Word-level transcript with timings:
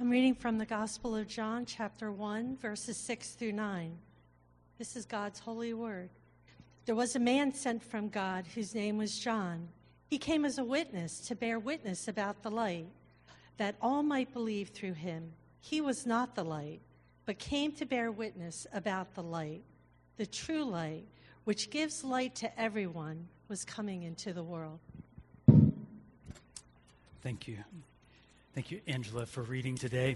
I'm 0.00 0.10
reading 0.10 0.34
from 0.34 0.58
the 0.58 0.66
Gospel 0.66 1.14
of 1.14 1.28
John, 1.28 1.64
chapter 1.64 2.10
1, 2.10 2.56
verses 2.56 2.96
6 2.96 3.34
through 3.34 3.52
9. 3.52 3.96
This 4.76 4.96
is 4.96 5.06
God's 5.06 5.38
holy 5.38 5.72
word. 5.72 6.10
There 6.84 6.96
was 6.96 7.14
a 7.14 7.20
man 7.20 7.54
sent 7.54 7.80
from 7.80 8.08
God 8.08 8.44
whose 8.44 8.74
name 8.74 8.98
was 8.98 9.16
John. 9.16 9.68
He 10.08 10.18
came 10.18 10.44
as 10.44 10.58
a 10.58 10.64
witness 10.64 11.20
to 11.28 11.36
bear 11.36 11.60
witness 11.60 12.08
about 12.08 12.42
the 12.42 12.50
light, 12.50 12.88
that 13.56 13.76
all 13.80 14.02
might 14.02 14.32
believe 14.32 14.70
through 14.70 14.94
him. 14.94 15.30
He 15.60 15.80
was 15.80 16.06
not 16.06 16.34
the 16.34 16.44
light, 16.44 16.80
but 17.24 17.38
came 17.38 17.70
to 17.72 17.86
bear 17.86 18.10
witness 18.10 18.66
about 18.72 19.14
the 19.14 19.22
light. 19.22 19.62
The 20.16 20.26
true 20.26 20.64
light, 20.64 21.04
which 21.44 21.70
gives 21.70 22.02
light 22.02 22.34
to 22.36 22.60
everyone, 22.60 23.28
was 23.46 23.64
coming 23.64 24.02
into 24.02 24.32
the 24.32 24.42
world. 24.42 24.80
Thank 27.22 27.46
you. 27.46 27.58
Thank 28.54 28.70
you, 28.70 28.80
Angela, 28.86 29.26
for 29.26 29.42
reading 29.42 29.74
today. 29.74 30.14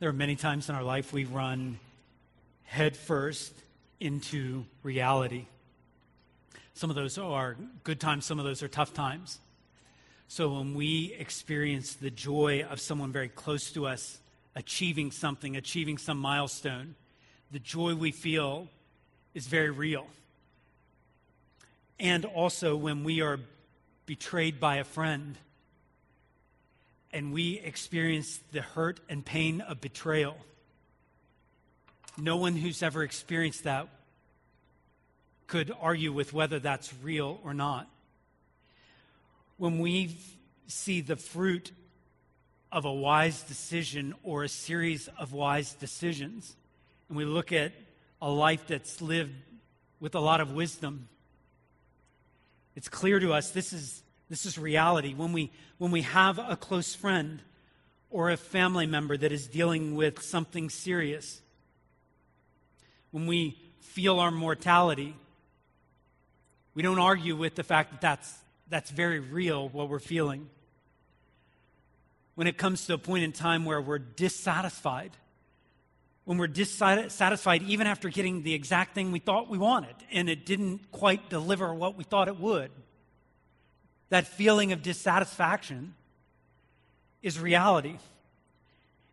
There 0.00 0.08
are 0.08 0.12
many 0.12 0.34
times 0.34 0.68
in 0.68 0.74
our 0.74 0.82
life 0.82 1.12
we 1.12 1.24
run 1.24 1.78
headfirst 2.64 3.54
into 4.00 4.64
reality. 4.82 5.46
Some 6.74 6.90
of 6.90 6.96
those 6.96 7.18
are 7.18 7.56
good 7.84 8.00
times, 8.00 8.24
some 8.24 8.40
of 8.40 8.44
those 8.44 8.64
are 8.64 8.68
tough 8.68 8.92
times. 8.92 9.38
So 10.26 10.54
when 10.54 10.74
we 10.74 11.14
experience 11.16 11.94
the 11.94 12.10
joy 12.10 12.66
of 12.68 12.80
someone 12.80 13.12
very 13.12 13.28
close 13.28 13.70
to 13.74 13.86
us 13.86 14.18
achieving 14.56 15.12
something, 15.12 15.56
achieving 15.56 15.98
some 15.98 16.18
milestone, 16.18 16.96
the 17.52 17.60
joy 17.60 17.94
we 17.94 18.10
feel 18.10 18.66
is 19.34 19.46
very 19.46 19.70
real. 19.70 20.08
And 22.00 22.24
also 22.24 22.74
when 22.74 23.04
we 23.04 23.20
are 23.20 23.38
betrayed 24.04 24.58
by 24.58 24.78
a 24.78 24.84
friend, 24.84 25.38
and 27.12 27.32
we 27.32 27.58
experience 27.58 28.40
the 28.52 28.62
hurt 28.62 29.00
and 29.08 29.24
pain 29.24 29.60
of 29.60 29.80
betrayal. 29.80 30.36
No 32.16 32.36
one 32.36 32.56
who's 32.56 32.82
ever 32.82 33.02
experienced 33.02 33.64
that 33.64 33.88
could 35.46 35.72
argue 35.80 36.12
with 36.12 36.32
whether 36.32 36.58
that's 36.58 36.92
real 37.02 37.38
or 37.44 37.52
not. 37.52 37.88
When 39.58 39.78
we 39.78 40.16
see 40.66 41.00
the 41.02 41.16
fruit 41.16 41.72
of 42.70 42.86
a 42.86 42.92
wise 42.92 43.42
decision 43.42 44.14
or 44.22 44.44
a 44.44 44.48
series 44.48 45.08
of 45.18 45.32
wise 45.32 45.74
decisions, 45.74 46.56
and 47.08 47.18
we 47.18 47.26
look 47.26 47.52
at 47.52 47.72
a 48.22 48.30
life 48.30 48.66
that's 48.66 49.02
lived 49.02 49.34
with 50.00 50.14
a 50.14 50.20
lot 50.20 50.40
of 50.40 50.52
wisdom, 50.52 51.08
it's 52.74 52.88
clear 52.88 53.20
to 53.20 53.34
us 53.34 53.50
this 53.50 53.74
is 53.74 54.01
this 54.32 54.46
is 54.46 54.56
reality. 54.56 55.12
When 55.12 55.34
we, 55.34 55.50
when 55.76 55.90
we 55.90 56.00
have 56.00 56.38
a 56.38 56.56
close 56.56 56.94
friend 56.94 57.42
or 58.08 58.30
a 58.30 58.38
family 58.38 58.86
member 58.86 59.14
that 59.14 59.30
is 59.30 59.46
dealing 59.46 59.94
with 59.94 60.22
something 60.22 60.70
serious, 60.70 61.42
when 63.10 63.26
we 63.26 63.58
feel 63.80 64.18
our 64.20 64.30
mortality, 64.30 65.14
we 66.72 66.82
don't 66.82 66.98
argue 66.98 67.36
with 67.36 67.56
the 67.56 67.62
fact 67.62 67.90
that 67.90 68.00
that's, 68.00 68.34
that's 68.70 68.90
very 68.90 69.20
real, 69.20 69.68
what 69.68 69.90
we're 69.90 69.98
feeling. 69.98 70.48
When 72.34 72.46
it 72.46 72.56
comes 72.56 72.86
to 72.86 72.94
a 72.94 72.98
point 72.98 73.24
in 73.24 73.32
time 73.32 73.66
where 73.66 73.82
we're 73.82 73.98
dissatisfied, 73.98 75.10
when 76.24 76.38
we're 76.38 76.46
dissatisfied 76.46 77.64
even 77.64 77.86
after 77.86 78.08
getting 78.08 78.44
the 78.44 78.54
exact 78.54 78.94
thing 78.94 79.12
we 79.12 79.18
thought 79.18 79.50
we 79.50 79.58
wanted 79.58 79.96
and 80.10 80.30
it 80.30 80.46
didn't 80.46 80.90
quite 80.90 81.28
deliver 81.28 81.74
what 81.74 81.98
we 81.98 82.04
thought 82.04 82.28
it 82.28 82.40
would 82.40 82.70
that 84.12 84.26
feeling 84.26 84.72
of 84.72 84.82
dissatisfaction 84.82 85.94
is 87.22 87.40
reality. 87.40 87.96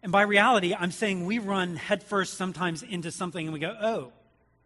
And 0.04 0.12
by 0.12 0.24
reality, 0.24 0.76
I'm 0.78 0.92
saying 0.92 1.26
we 1.26 1.40
run 1.40 1.78
headfirst 1.78 2.34
sometimes 2.34 2.84
into 2.84 3.10
something 3.10 3.48
and 3.48 3.54
we 3.54 3.62
go, 3.62 3.78
oh, 3.80 4.12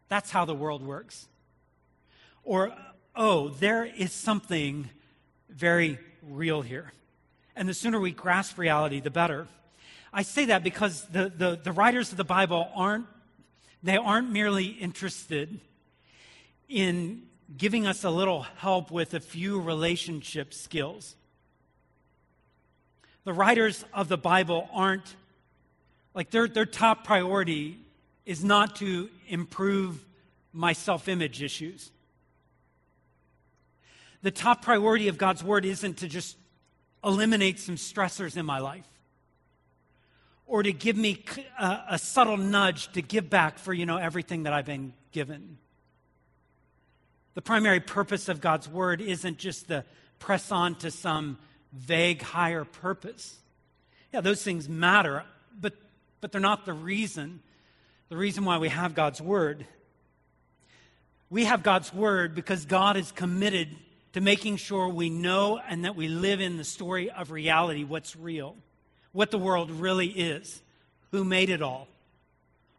that's 0.07 0.31
how 0.31 0.45
the 0.45 0.55
world 0.55 0.83
works. 0.83 1.27
Or, 2.43 2.73
oh, 3.15 3.49
there 3.49 3.85
is 3.85 4.11
something 4.11 4.89
very 5.49 5.99
real 6.23 6.63
here. 6.63 6.93
And 7.55 7.69
the 7.69 7.75
sooner 7.75 7.99
we 7.99 8.09
grasp 8.09 8.57
reality, 8.57 9.01
the 9.01 9.11
better. 9.11 9.47
I 10.11 10.23
say 10.23 10.45
that 10.45 10.63
because 10.63 11.05
the, 11.09 11.29
the, 11.29 11.59
the 11.63 11.71
writers 11.71 12.09
of 12.09 12.17
the 12.17 12.23
Bible 12.23 12.71
aren't, 12.73 13.05
they 13.83 13.97
aren't 13.97 14.31
merely 14.31 14.65
interested 14.65 15.59
in 16.67 17.21
giving 17.57 17.85
us 17.85 18.03
a 18.03 18.09
little 18.09 18.41
help 18.57 18.91
with 18.91 19.13
a 19.13 19.19
few 19.19 19.59
relationship 19.59 20.53
skills. 20.53 21.15
The 23.23 23.33
writers 23.33 23.85
of 23.93 24.09
the 24.09 24.17
Bible 24.17 24.67
aren't, 24.73 25.15
like, 26.13 26.29
their, 26.31 26.47
their 26.47 26.65
top 26.65 27.03
priority 27.03 27.79
is 28.25 28.43
not 28.43 28.77
to 28.77 29.09
improve 29.27 30.03
my 30.51 30.73
self 30.73 31.07
image 31.07 31.41
issues. 31.41 31.91
The 34.21 34.31
top 34.31 34.61
priority 34.61 35.07
of 35.07 35.17
God's 35.17 35.43
Word 35.43 35.65
isn't 35.65 35.97
to 35.97 36.07
just 36.07 36.37
eliminate 37.03 37.59
some 37.59 37.75
stressors 37.75 38.37
in 38.37 38.45
my 38.45 38.59
life 38.59 38.87
or 40.45 40.63
to 40.63 40.71
give 40.71 40.95
me 40.95 41.23
a, 41.59 41.81
a 41.91 41.99
subtle 41.99 42.37
nudge 42.37 42.91
to 42.93 43.01
give 43.01 43.29
back 43.29 43.57
for, 43.57 43.73
you 43.73 43.85
know, 43.85 43.97
everything 43.97 44.43
that 44.43 44.53
I've 44.53 44.65
been 44.65 44.93
given. 45.11 45.57
The 47.33 47.41
primary 47.41 47.79
purpose 47.79 48.29
of 48.29 48.41
God's 48.41 48.67
word 48.67 49.01
isn't 49.01 49.37
just 49.37 49.67
to 49.69 49.83
press 50.19 50.51
on 50.51 50.75
to 50.75 50.91
some 50.91 51.37
vague 51.71 52.21
higher 52.21 52.63
purpose. 52.63 53.37
Yeah, 54.13 54.21
those 54.21 54.43
things 54.43 54.69
matter, 54.69 55.23
but, 55.59 55.73
but 56.21 56.31
they're 56.31 56.41
not 56.41 56.65
the 56.65 56.73
reason. 56.73 57.41
The 58.09 58.17
reason 58.17 58.45
why 58.45 58.59
we 58.59 58.69
have 58.69 58.93
God's 58.93 59.19
word. 59.19 59.65
We 61.29 61.45
have 61.45 61.63
God's 61.63 61.91
word 61.91 62.35
because 62.35 62.65
God 62.65 62.95
is 62.95 63.11
committed 63.11 63.75
to 64.13 64.21
making 64.21 64.57
sure 64.57 64.87
we 64.87 65.09
know 65.09 65.59
and 65.67 65.85
that 65.85 65.95
we 65.95 66.07
live 66.07 66.39
in 66.39 66.57
the 66.57 66.63
story 66.63 67.09
of 67.09 67.31
reality, 67.31 67.83
what's 67.83 68.15
real, 68.15 68.55
what 69.11 69.31
the 69.31 69.39
world 69.39 69.71
really 69.71 70.07
is, 70.07 70.61
who 71.11 71.23
made 71.23 71.49
it 71.49 71.63
all, 71.63 71.87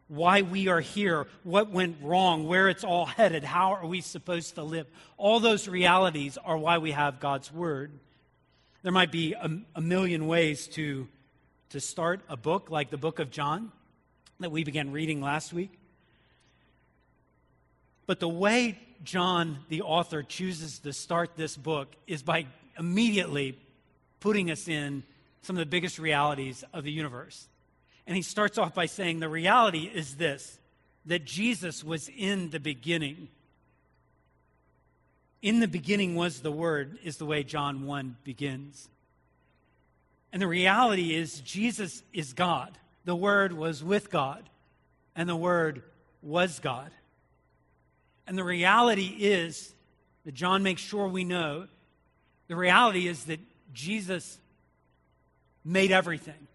why 0.07 0.41
we 0.43 0.67
are 0.67 0.81
here, 0.81 1.27
what 1.43 1.71
went 1.71 1.97
wrong, 2.01 2.47
where 2.47 2.69
it's 2.69 2.83
all 2.83 3.05
headed, 3.05 3.43
how 3.43 3.73
are 3.73 3.85
we 3.85 4.01
supposed 4.01 4.55
to 4.55 4.63
live. 4.63 4.87
All 5.17 5.39
those 5.39 5.67
realities 5.67 6.37
are 6.37 6.57
why 6.57 6.77
we 6.77 6.91
have 6.91 7.19
God's 7.19 7.51
Word. 7.51 7.91
There 8.83 8.91
might 8.91 9.11
be 9.11 9.33
a, 9.33 9.49
a, 9.75 9.81
million 9.81 10.27
ways 10.27 10.67
to, 10.69 11.07
to 11.69 11.79
start 11.79 12.21
a 12.29 12.37
book 12.37 12.69
like 12.69 12.91
the 12.91 12.97
book 12.97 13.19
of 13.19 13.31
John 13.31 13.71
that 14.39 14.51
we 14.51 14.63
began 14.63 14.91
reading 14.91 15.21
last 15.21 15.53
week. 15.53 15.71
But 18.05 18.19
the 18.19 18.29
way 18.29 18.77
John, 19.03 19.59
the 19.69 19.81
author, 19.81 20.21
chooses 20.21 20.79
to 20.79 20.93
start 20.93 21.31
this 21.35 21.57
book 21.57 21.95
is 22.05 22.21
by 22.21 22.45
immediately 22.77 23.57
putting 24.19 24.51
us 24.51 24.67
in 24.67 25.01
some 25.41 25.55
of 25.55 25.59
the 25.59 25.65
biggest 25.65 25.97
realities 25.97 26.63
of 26.73 26.83
the 26.83 26.91
universe. 26.91 27.47
And 28.07 28.15
he 28.15 28.21
starts 28.21 28.57
off 28.57 28.73
by 28.73 28.85
saying 28.85 29.19
the 29.19 29.29
reality 29.29 29.89
is 29.93 30.15
this 30.15 30.59
that 31.07 31.25
Jesus 31.25 31.83
was 31.83 32.09
in 32.09 32.49
the 32.49 32.59
beginning. 32.59 33.27
In 35.41 35.59
the 35.59 35.67
beginning 35.67 36.15
was 36.15 36.39
the 36.39 36.51
Word, 36.51 36.97
is 37.03 37.17
the 37.17 37.25
way 37.25 37.43
John 37.43 37.85
1 37.85 38.17
begins. 38.23 38.89
And 40.33 40.41
the 40.41 40.47
reality 40.47 41.13
is, 41.13 41.39
Jesus 41.41 42.01
is 42.11 42.33
God. 42.33 42.75
The 43.05 43.15
Word 43.15 43.53
was 43.53 43.83
with 43.83 44.09
God, 44.09 44.43
and 45.15 45.29
the 45.29 45.35
Word 45.35 45.83
was 46.23 46.59
God. 46.59 46.89
And 48.25 48.35
the 48.35 48.43
reality 48.43 49.15
is 49.19 49.73
that 50.25 50.33
John 50.33 50.63
makes 50.63 50.81
sure 50.81 51.07
we 51.07 51.23
know 51.23 51.67
the 52.47 52.55
reality 52.55 53.07
is 53.07 53.25
that 53.25 53.39
Jesus 53.73 54.39
made 55.63 55.91
everything. 55.91 56.47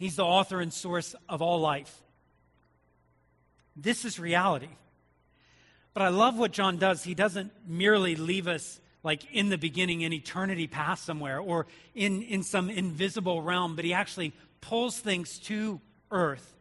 He's 0.00 0.16
the 0.16 0.24
author 0.24 0.62
and 0.62 0.72
source 0.72 1.14
of 1.28 1.42
all 1.42 1.60
life. 1.60 1.94
This 3.76 4.06
is 4.06 4.18
reality. 4.18 4.70
But 5.92 6.02
I 6.02 6.08
love 6.08 6.38
what 6.38 6.52
John 6.52 6.78
does. 6.78 7.04
He 7.04 7.12
doesn't 7.12 7.52
merely 7.68 8.16
leave 8.16 8.48
us 8.48 8.80
like 9.02 9.30
in 9.30 9.50
the 9.50 9.58
beginning 9.58 10.00
in 10.00 10.14
eternity 10.14 10.66
past 10.66 11.04
somewhere 11.04 11.38
or 11.38 11.66
in, 11.94 12.22
in 12.22 12.42
some 12.42 12.70
invisible 12.70 13.42
realm, 13.42 13.76
but 13.76 13.84
he 13.84 13.92
actually 13.92 14.32
pulls 14.62 14.98
things 14.98 15.38
to 15.40 15.82
earth. 16.10 16.56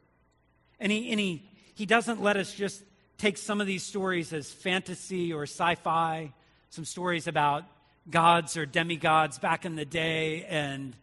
And 0.78 0.92
he, 0.92 1.10
and 1.10 1.18
he, 1.18 1.48
he 1.76 1.86
doesn't 1.86 2.22
let 2.22 2.36
us 2.36 2.54
just 2.54 2.84
take 3.18 3.38
some 3.38 3.62
of 3.62 3.68
these 3.68 3.84
stories 3.84 4.34
as 4.34 4.52
fantasy 4.52 5.32
or 5.32 5.44
sci 5.44 5.76
fi, 5.76 6.34
some 6.72 6.84
stories 6.84 7.26
about 7.26 7.64
gods 8.12 8.58
or 8.58 8.66
demigods 8.66 9.40
back 9.40 9.64
in 9.64 9.78
the 9.78 9.86
day 9.86 10.44
and 10.44 10.94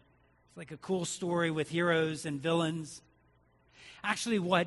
like 0.56 0.70
a 0.70 0.76
cool 0.79 1.05
story 1.05 1.50
with 1.50 1.69
heroes 1.69 2.25
and 2.25 2.41
villains. 2.41 3.03
Actually, 4.03 4.38
what 4.38 4.67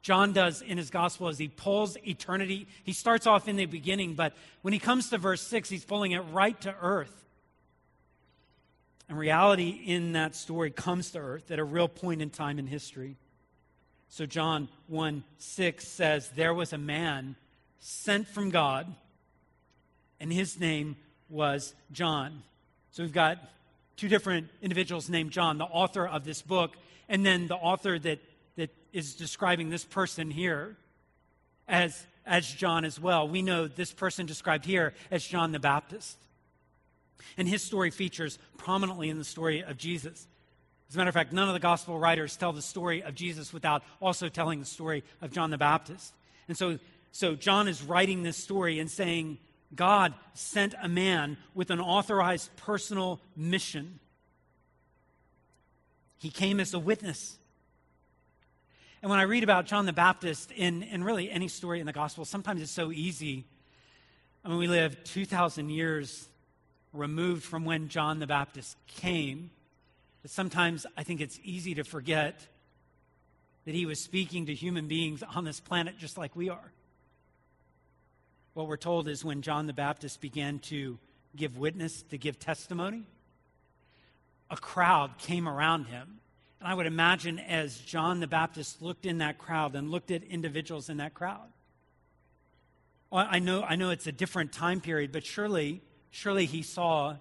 John 0.00 0.32
does 0.32 0.62
in 0.62 0.78
his 0.78 0.88
gospel 0.88 1.28
is 1.28 1.36
he 1.36 1.48
pulls 1.48 1.98
eternity. 2.06 2.66
He 2.84 2.94
starts 2.94 3.26
off 3.26 3.46
in 3.46 3.56
the 3.56 3.66
beginning, 3.66 4.14
but 4.14 4.32
when 4.62 4.72
he 4.72 4.78
comes 4.78 5.10
to 5.10 5.18
verse 5.18 5.42
6, 5.42 5.68
he's 5.68 5.84
pulling 5.84 6.12
it 6.12 6.20
right 6.32 6.58
to 6.62 6.74
earth. 6.80 7.24
And 9.08 9.18
reality 9.18 9.68
in 9.68 10.12
that 10.12 10.34
story 10.34 10.70
comes 10.70 11.10
to 11.10 11.18
earth 11.18 11.50
at 11.50 11.58
a 11.58 11.64
real 11.64 11.88
point 11.88 12.22
in 12.22 12.30
time 12.30 12.58
in 12.58 12.66
history. 12.66 13.16
So, 14.08 14.24
John 14.24 14.68
1 14.86 15.22
6 15.38 15.86
says, 15.86 16.30
There 16.30 16.54
was 16.54 16.72
a 16.72 16.78
man 16.78 17.36
sent 17.78 18.26
from 18.26 18.50
God, 18.50 18.92
and 20.18 20.32
his 20.32 20.58
name 20.58 20.96
was 21.28 21.74
John. 21.92 22.42
So, 22.92 23.02
we've 23.02 23.12
got 23.12 23.38
two 23.96 24.08
different 24.08 24.48
individuals 24.62 25.08
named 25.08 25.30
John, 25.30 25.58
the 25.58 25.64
author 25.64 26.06
of 26.06 26.24
this 26.24 26.42
book, 26.42 26.76
and 27.08 27.24
then 27.24 27.46
the 27.46 27.56
author 27.56 27.98
that, 27.98 28.18
that 28.56 28.70
is 28.92 29.14
describing 29.14 29.70
this 29.70 29.84
person 29.84 30.30
here 30.30 30.76
as, 31.68 32.06
as 32.24 32.46
John 32.46 32.84
as 32.84 33.00
well. 33.00 33.26
We 33.28 33.42
know 33.42 33.68
this 33.68 33.92
person 33.92 34.26
described 34.26 34.64
here 34.64 34.94
as 35.10 35.24
John 35.24 35.52
the 35.52 35.58
Baptist. 35.58 36.18
And 37.36 37.48
his 37.48 37.62
story 37.62 37.90
features 37.90 38.38
prominently 38.58 39.08
in 39.08 39.18
the 39.18 39.24
story 39.24 39.62
of 39.62 39.76
Jesus. 39.76 40.26
As 40.88 40.94
a 40.94 40.98
matter 40.98 41.08
of 41.08 41.14
fact, 41.14 41.32
none 41.32 41.48
of 41.48 41.54
the 41.54 41.60
gospel 41.60 41.98
writers 41.98 42.36
tell 42.36 42.52
the 42.52 42.62
story 42.62 43.02
of 43.02 43.14
Jesus 43.14 43.52
without 43.52 43.82
also 44.00 44.28
telling 44.28 44.60
the 44.60 44.66
story 44.66 45.02
of 45.20 45.32
John 45.32 45.50
the 45.50 45.58
Baptist. 45.58 46.12
And 46.48 46.56
so, 46.56 46.78
so 47.12 47.34
John 47.34 47.66
is 47.66 47.82
writing 47.82 48.22
this 48.22 48.36
story 48.36 48.78
and 48.78 48.90
saying, 48.90 49.38
God 49.74 50.14
sent 50.34 50.74
a 50.80 50.88
man 50.88 51.36
with 51.54 51.70
an 51.70 51.80
authorized 51.80 52.54
personal 52.56 53.20
mission. 53.36 53.98
He 56.18 56.30
came 56.30 56.60
as 56.60 56.72
a 56.72 56.78
witness. 56.78 57.36
And 59.02 59.10
when 59.10 59.18
I 59.18 59.24
read 59.24 59.44
about 59.44 59.66
John 59.66 59.86
the 59.86 59.92
Baptist 59.92 60.50
in, 60.52 60.82
in 60.82 61.04
really 61.04 61.30
any 61.30 61.48
story 61.48 61.80
in 61.80 61.86
the 61.86 61.92
gospel, 61.92 62.24
sometimes 62.24 62.62
it's 62.62 62.72
so 62.72 62.90
easy. 62.92 63.44
I 64.44 64.48
mean, 64.48 64.58
we 64.58 64.68
live 64.68 65.02
2,000 65.04 65.68
years 65.68 66.28
removed 66.92 67.44
from 67.44 67.64
when 67.64 67.88
John 67.88 68.18
the 68.18 68.26
Baptist 68.26 68.76
came, 68.86 69.50
that 70.22 70.30
sometimes 70.30 70.86
I 70.96 71.02
think 71.02 71.20
it's 71.20 71.38
easy 71.44 71.74
to 71.74 71.84
forget 71.84 72.46
that 73.64 73.74
he 73.74 73.86
was 73.86 74.00
speaking 74.00 74.46
to 74.46 74.54
human 74.54 74.88
beings 74.88 75.22
on 75.22 75.44
this 75.44 75.60
planet 75.60 75.98
just 75.98 76.16
like 76.16 76.34
we 76.34 76.48
are. 76.48 76.72
What 78.56 78.68
we're 78.68 78.78
told 78.78 79.06
is 79.06 79.22
when 79.22 79.42
John 79.42 79.66
the 79.66 79.74
Baptist 79.74 80.22
began 80.22 80.60
to 80.60 80.96
give 81.36 81.58
witness, 81.58 82.00
to 82.08 82.16
give 82.16 82.38
testimony, 82.38 83.02
a 84.50 84.56
crowd 84.56 85.18
came 85.18 85.46
around 85.46 85.88
him. 85.88 86.20
And 86.60 86.66
I 86.66 86.72
would 86.72 86.86
imagine 86.86 87.38
as 87.38 87.76
John 87.76 88.18
the 88.20 88.26
Baptist 88.26 88.80
looked 88.80 89.04
in 89.04 89.18
that 89.18 89.36
crowd 89.36 89.74
and 89.74 89.90
looked 89.90 90.10
at 90.10 90.24
individuals 90.24 90.88
in 90.88 90.96
that 90.96 91.12
crowd, 91.12 91.48
well, 93.10 93.28
I 93.30 93.40
know, 93.40 93.62
I 93.62 93.76
know 93.76 93.90
it's 93.90 94.06
a 94.06 94.12
different 94.12 94.54
time 94.54 94.80
period, 94.80 95.12
but 95.12 95.26
surely 95.26 95.82
surely 96.10 96.46
he 96.46 96.62
saw 96.62 97.16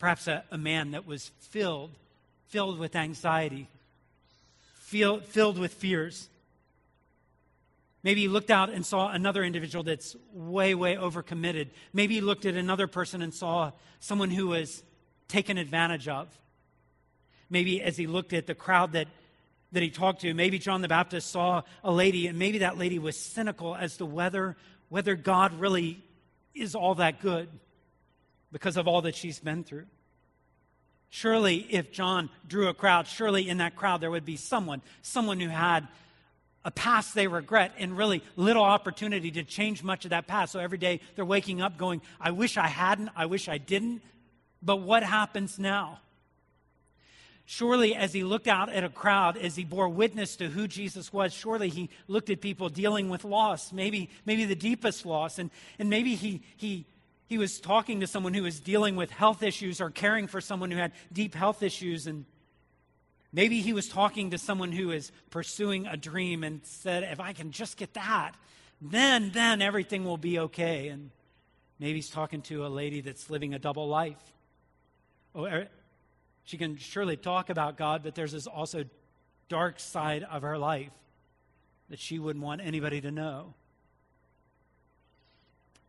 perhaps 0.00 0.26
a, 0.26 0.42
a 0.50 0.58
man 0.58 0.90
that 0.90 1.06
was 1.06 1.30
filled, 1.38 1.92
filled 2.48 2.80
with 2.80 2.96
anxiety, 2.96 3.68
feel, 4.74 5.20
filled 5.20 5.56
with 5.56 5.72
fears. 5.72 6.28
Maybe 8.04 8.20
he 8.20 8.28
looked 8.28 8.50
out 8.50 8.68
and 8.68 8.84
saw 8.84 9.08
another 9.08 9.42
individual 9.42 9.82
that's 9.82 10.14
way, 10.32 10.74
way 10.74 10.94
overcommitted. 10.94 11.70
Maybe 11.94 12.16
he 12.16 12.20
looked 12.20 12.44
at 12.44 12.54
another 12.54 12.86
person 12.86 13.22
and 13.22 13.32
saw 13.32 13.72
someone 13.98 14.30
who 14.30 14.48
was 14.48 14.84
taken 15.26 15.56
advantage 15.56 16.06
of. 16.06 16.28
Maybe 17.48 17.80
as 17.80 17.96
he 17.96 18.06
looked 18.06 18.34
at 18.34 18.46
the 18.46 18.54
crowd 18.54 18.92
that, 18.92 19.08
that 19.72 19.82
he 19.82 19.88
talked 19.88 20.20
to, 20.20 20.34
maybe 20.34 20.58
John 20.58 20.82
the 20.82 20.88
Baptist 20.88 21.30
saw 21.30 21.62
a 21.82 21.90
lady, 21.90 22.26
and 22.26 22.38
maybe 22.38 22.58
that 22.58 22.76
lady 22.76 22.98
was 22.98 23.18
cynical 23.18 23.74
as 23.74 23.96
to 23.96 24.04
whether, 24.04 24.54
whether 24.90 25.14
God 25.14 25.58
really 25.58 26.04
is 26.54 26.74
all 26.74 26.96
that 26.96 27.22
good 27.22 27.48
because 28.52 28.76
of 28.76 28.86
all 28.86 29.00
that 29.02 29.16
she's 29.16 29.40
been 29.40 29.64
through. 29.64 29.86
Surely, 31.08 31.66
if 31.70 31.90
John 31.90 32.28
drew 32.46 32.68
a 32.68 32.74
crowd, 32.74 33.06
surely 33.06 33.48
in 33.48 33.58
that 33.58 33.76
crowd 33.76 34.02
there 34.02 34.10
would 34.10 34.26
be 34.26 34.36
someone, 34.36 34.82
someone 35.00 35.40
who 35.40 35.48
had 35.48 35.88
a 36.64 36.70
past 36.70 37.14
they 37.14 37.26
regret 37.26 37.72
and 37.78 37.96
really 37.96 38.22
little 38.36 38.62
opportunity 38.64 39.30
to 39.32 39.44
change 39.44 39.82
much 39.82 40.04
of 40.04 40.10
that 40.10 40.26
past. 40.26 40.52
So 40.52 40.60
every 40.60 40.78
day 40.78 41.00
they're 41.14 41.24
waking 41.24 41.60
up 41.60 41.76
going, 41.76 42.00
I 42.20 42.30
wish 42.30 42.56
I 42.56 42.68
hadn't, 42.68 43.10
I 43.14 43.26
wish 43.26 43.48
I 43.48 43.58
didn't, 43.58 44.02
but 44.62 44.76
what 44.76 45.02
happens 45.02 45.58
now? 45.58 46.00
Surely, 47.46 47.94
as 47.94 48.14
he 48.14 48.24
looked 48.24 48.48
out 48.48 48.70
at 48.70 48.84
a 48.84 48.88
crowd, 48.88 49.36
as 49.36 49.54
he 49.54 49.64
bore 49.64 49.90
witness 49.90 50.36
to 50.36 50.48
who 50.48 50.66
Jesus 50.66 51.12
was, 51.12 51.34
surely 51.34 51.68
he 51.68 51.90
looked 52.08 52.30
at 52.30 52.40
people 52.40 52.70
dealing 52.70 53.10
with 53.10 53.22
loss, 53.22 53.70
maybe, 53.70 54.08
maybe 54.24 54.46
the 54.46 54.54
deepest 54.54 55.04
loss. 55.04 55.38
And, 55.38 55.50
and 55.78 55.90
maybe 55.90 56.14
he, 56.14 56.40
he, 56.56 56.86
he 57.26 57.36
was 57.36 57.60
talking 57.60 58.00
to 58.00 58.06
someone 58.06 58.32
who 58.32 58.42
was 58.42 58.60
dealing 58.60 58.96
with 58.96 59.10
health 59.10 59.42
issues 59.42 59.82
or 59.82 59.90
caring 59.90 60.26
for 60.26 60.40
someone 60.40 60.70
who 60.70 60.78
had 60.78 60.92
deep 61.12 61.34
health 61.34 61.62
issues. 61.62 62.06
And 62.06 62.24
maybe 63.34 63.60
he 63.60 63.72
was 63.72 63.88
talking 63.88 64.30
to 64.30 64.38
someone 64.38 64.72
who 64.72 64.92
is 64.92 65.12
pursuing 65.30 65.86
a 65.86 65.96
dream 65.96 66.44
and 66.44 66.60
said, 66.64 67.02
If 67.02 67.20
I 67.20 67.34
can 67.34 67.50
just 67.50 67.76
get 67.76 67.92
that, 67.94 68.32
then, 68.80 69.32
then 69.34 69.60
everything 69.60 70.04
will 70.04 70.16
be 70.16 70.38
okay. 70.38 70.88
And 70.88 71.10
maybe 71.78 71.96
he's 71.96 72.10
talking 72.10 72.40
to 72.42 72.64
a 72.64 72.68
lady 72.68 73.00
that's 73.00 73.28
living 73.28 73.52
a 73.52 73.58
double 73.58 73.88
life. 73.88 74.22
Oh, 75.34 75.44
er, 75.44 75.68
she 76.44 76.56
can 76.56 76.76
surely 76.76 77.16
talk 77.16 77.50
about 77.50 77.76
God, 77.76 78.02
but 78.02 78.14
there's 78.14 78.32
this 78.32 78.46
also 78.46 78.84
dark 79.48 79.80
side 79.80 80.22
of 80.22 80.42
her 80.42 80.56
life 80.56 80.92
that 81.90 81.98
she 81.98 82.18
wouldn't 82.18 82.44
want 82.44 82.60
anybody 82.60 83.00
to 83.00 83.10
know. 83.10 83.54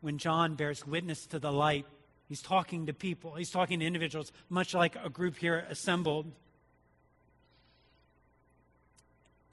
When 0.01 0.17
John 0.17 0.55
bears 0.55 0.85
witness 0.85 1.25
to 1.27 1.39
the 1.39 1.51
light, 1.51 1.85
he's 2.27 2.41
talking 2.41 2.87
to 2.87 2.93
people, 2.93 3.35
he's 3.35 3.49
talking 3.49 3.79
to 3.79 3.85
individuals, 3.85 4.31
much 4.49 4.73
like 4.73 4.95
a 5.03 5.09
group 5.09 5.37
here 5.37 5.65
assembled. 5.69 6.31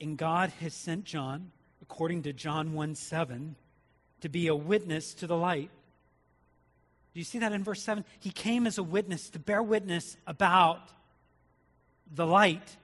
And 0.03 0.19
God 0.19 0.53
has 0.61 0.75
sent 0.75 1.05
John, 1.05 1.53
according 1.81 2.25
to 2.25 2.33
John 2.33 2.73
1 2.73 2.97
7, 2.97 3.55
to 4.23 4.29
be 4.29 4.49
a 4.49 4.55
witness 4.55 5.15
to 5.15 5.29
the 5.29 5.37
light. 5.37 5.71
Do 7.15 7.21
you 7.21 7.25
see 7.25 7.39
that 7.39 7.53
in 7.53 7.63
verse 7.63 7.81
7? 7.83 8.05
He 8.19 8.31
came 8.31 8.67
as 8.67 8.79
a 8.79 8.83
witness 8.83 9.31
to 9.31 9.39
bear 9.39 9.63
witness 9.63 10.17
about 10.27 10.81
the 12.13 12.27
light. 12.27 12.77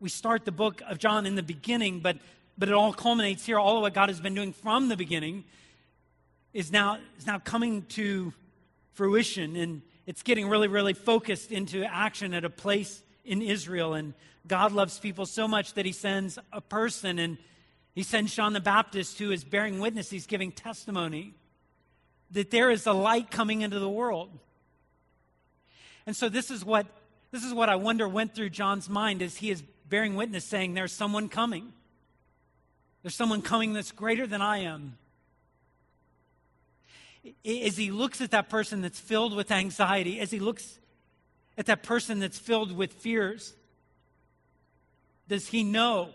We 0.00 0.08
start 0.08 0.44
the 0.44 0.52
book 0.52 0.82
of 0.88 0.98
John 0.98 1.26
in 1.26 1.36
the 1.36 1.44
beginning, 1.44 2.00
but, 2.00 2.16
but 2.58 2.68
it 2.68 2.74
all 2.74 2.92
culminates 2.92 3.46
here. 3.46 3.58
All 3.58 3.76
of 3.76 3.82
what 3.82 3.94
God 3.94 4.08
has 4.08 4.20
been 4.20 4.34
doing 4.34 4.52
from 4.52 4.88
the 4.88 4.96
beginning 4.96 5.44
is 6.52 6.72
now, 6.72 6.98
is 7.18 7.26
now 7.26 7.38
coming 7.38 7.82
to 7.90 8.32
fruition, 8.94 9.54
and 9.54 9.82
it's 10.06 10.24
getting 10.24 10.48
really, 10.48 10.68
really 10.68 10.92
focused 10.92 11.52
into 11.52 11.84
action 11.84 12.34
at 12.34 12.44
a 12.44 12.50
place 12.50 13.00
in 13.24 13.42
Israel. 13.42 13.94
And 13.94 14.14
God 14.46 14.72
loves 14.72 14.98
people 14.98 15.26
so 15.26 15.48
much 15.48 15.74
that 15.74 15.86
He 15.86 15.92
sends 15.92 16.38
a 16.52 16.60
person, 16.60 17.18
and 17.18 17.38
He 17.94 18.02
sends 18.02 18.34
John 18.34 18.52
the 18.52 18.60
Baptist 18.60 19.18
who 19.18 19.30
is 19.30 19.44
bearing 19.44 19.78
witness, 19.78 20.10
He's 20.10 20.26
giving 20.26 20.52
testimony 20.52 21.34
that 22.30 22.50
there 22.50 22.70
is 22.70 22.86
a 22.86 22.92
light 22.92 23.30
coming 23.30 23.62
into 23.62 23.78
the 23.78 23.88
world. 23.88 24.30
And 26.06 26.14
so 26.14 26.28
this 26.28 26.50
is 26.50 26.64
what 26.64 26.86
this 27.30 27.42
is 27.44 27.52
what 27.52 27.68
I 27.68 27.76
wonder 27.76 28.08
went 28.08 28.34
through 28.34 28.50
John's 28.50 28.88
mind 28.88 29.20
as 29.20 29.36
he 29.36 29.50
is 29.50 29.62
bearing 29.88 30.14
witness 30.14 30.44
saying 30.44 30.74
there's 30.74 30.92
someone 30.92 31.28
coming. 31.28 31.72
There's 33.02 33.14
someone 33.14 33.42
coming 33.42 33.72
that's 33.72 33.90
greater 33.90 34.26
than 34.26 34.40
I 34.40 34.58
am. 34.58 34.96
As 37.44 37.76
he 37.76 37.90
looks 37.90 38.20
at 38.20 38.30
that 38.30 38.48
person 38.48 38.82
that's 38.82 39.00
filled 39.00 39.34
with 39.34 39.50
anxiety, 39.50 40.20
as 40.20 40.30
he 40.30 40.38
looks 40.38 40.78
at 41.56 41.66
that 41.66 41.82
person 41.82 42.18
that's 42.18 42.38
filled 42.38 42.72
with 42.76 42.92
fears, 42.92 43.54
does 45.28 45.48
he 45.48 45.62
know 45.62 46.10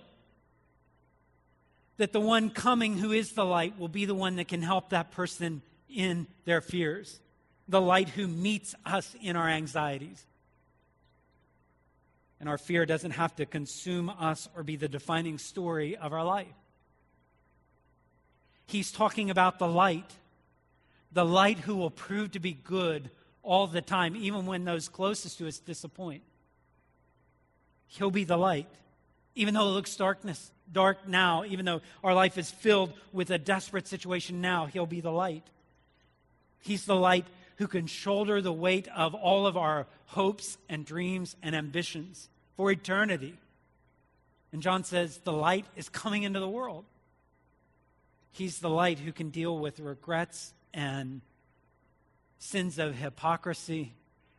that 1.97 2.13
the 2.13 2.19
one 2.19 2.49
coming 2.49 2.97
who 2.97 3.11
is 3.11 3.33
the 3.33 3.45
light 3.45 3.77
will 3.77 3.89
be 3.89 4.05
the 4.05 4.15
one 4.15 4.37
that 4.37 4.47
can 4.47 4.61
help 4.61 4.89
that 4.89 5.11
person 5.11 5.61
in 5.93 6.27
their 6.45 6.61
fears, 6.61 7.19
the 7.67 7.81
light 7.81 8.09
who 8.09 8.27
meets 8.27 8.73
us 8.85 9.15
in 9.21 9.35
our 9.35 9.49
anxieties. 9.49 10.25
And 12.39 12.47
our 12.47 12.57
fear 12.57 12.85
doesn't 12.85 13.11
have 13.11 13.35
to 13.35 13.45
consume 13.45 14.09
us 14.09 14.47
or 14.55 14.63
be 14.63 14.77
the 14.77 14.87
defining 14.87 15.37
story 15.37 15.97
of 15.97 16.13
our 16.13 16.23
life. 16.23 16.47
He's 18.65 18.93
talking 18.93 19.29
about 19.29 19.59
the 19.59 19.67
light, 19.67 20.09
the 21.11 21.25
light 21.25 21.59
who 21.59 21.75
will 21.75 21.89
prove 21.89 22.31
to 22.31 22.39
be 22.39 22.53
good 22.53 23.09
all 23.43 23.67
the 23.67 23.81
time, 23.81 24.15
even 24.15 24.45
when 24.45 24.65
those 24.65 24.89
closest 24.89 25.37
to 25.37 25.47
us 25.47 25.59
disappoint. 25.59 26.21
He'll 27.87 28.11
be 28.11 28.23
the 28.23 28.37
light. 28.37 28.67
Even 29.35 29.53
though 29.53 29.67
it 29.67 29.71
looks 29.71 29.95
darkness, 29.95 30.51
dark 30.71 31.07
now, 31.07 31.43
even 31.45 31.65
though 31.65 31.81
our 32.03 32.13
life 32.13 32.37
is 32.37 32.51
filled 32.51 32.93
with 33.11 33.29
a 33.29 33.37
desperate 33.37 33.87
situation 33.87 34.41
now, 34.41 34.65
he'll 34.65 34.85
be 34.85 35.01
the 35.01 35.11
light. 35.11 35.43
He's 36.61 36.85
the 36.85 36.95
light 36.95 37.25
who 37.57 37.67
can 37.67 37.87
shoulder 37.87 38.41
the 38.41 38.53
weight 38.53 38.87
of 38.95 39.13
all 39.13 39.47
of 39.47 39.57
our 39.57 39.87
hopes 40.07 40.57
and 40.67 40.85
dreams 40.85 41.35
and 41.41 41.55
ambitions 41.55 42.29
for 42.55 42.71
eternity. 42.71 43.35
And 44.51 44.61
John 44.61 44.83
says, 44.83 45.19
the 45.23 45.33
light 45.33 45.65
is 45.75 45.89
coming 45.89 46.23
into 46.23 46.39
the 46.39 46.49
world. 46.49 46.85
He's 48.31 48.59
the 48.59 48.69
light 48.69 48.99
who 48.99 49.11
can 49.11 49.29
deal 49.29 49.57
with 49.57 49.79
regrets 49.79 50.53
and 50.73 51.21
sins 52.39 52.79
of 52.79 52.95
hypocrisy 52.95 53.93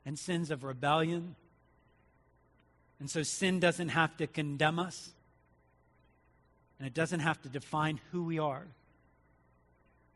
and 0.04 0.18
sins 0.18 0.50
of 0.50 0.64
rebellion. 0.64 1.36
And 2.98 3.08
so 3.08 3.22
sin 3.22 3.60
doesn't 3.60 3.90
have 3.90 4.16
to 4.16 4.26
condemn 4.26 4.78
us, 4.78 5.10
and 6.78 6.86
it 6.86 6.94
doesn't 6.94 7.20
have 7.20 7.40
to 7.42 7.48
define 7.48 8.00
who 8.10 8.24
we 8.24 8.38
are. 8.38 8.66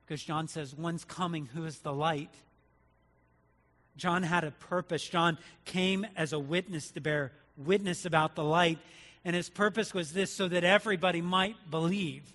Because 0.04 0.22
John 0.22 0.48
says, 0.48 0.74
One's 0.74 1.04
coming 1.04 1.46
who 1.46 1.64
is 1.64 1.78
the 1.78 1.92
light. 1.92 2.34
John 3.96 4.22
had 4.22 4.44
a 4.44 4.50
purpose. 4.50 5.06
John 5.06 5.38
came 5.64 6.06
as 6.16 6.32
a 6.32 6.38
witness 6.38 6.90
to 6.90 7.00
bear 7.00 7.32
witness 7.56 8.04
about 8.04 8.34
the 8.34 8.44
light. 8.44 8.78
And 9.24 9.34
his 9.34 9.48
purpose 9.48 9.94
was 9.94 10.12
this 10.12 10.30
so 10.30 10.48
that 10.48 10.64
everybody 10.64 11.22
might 11.22 11.56
believe, 11.70 12.34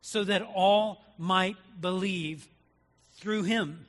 so 0.00 0.22
that 0.24 0.42
all 0.54 1.02
might 1.16 1.56
believe 1.80 2.46
through 3.16 3.44
him. 3.44 3.86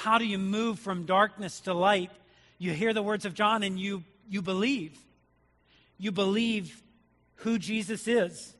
How 0.00 0.18
do 0.18 0.26
you 0.26 0.38
move 0.38 0.78
from 0.78 1.04
darkness 1.04 1.60
to 1.60 1.74
light? 1.74 2.10
You 2.58 2.72
hear 2.72 2.92
the 2.92 3.02
words 3.02 3.24
of 3.24 3.34
John 3.34 3.62
and 3.62 3.78
you, 3.78 4.04
you 4.28 4.42
believe. 4.42 4.98
You 5.98 6.12
believe 6.12 6.82
who 7.36 7.58
Jesus 7.58 8.08
is. 8.08 8.54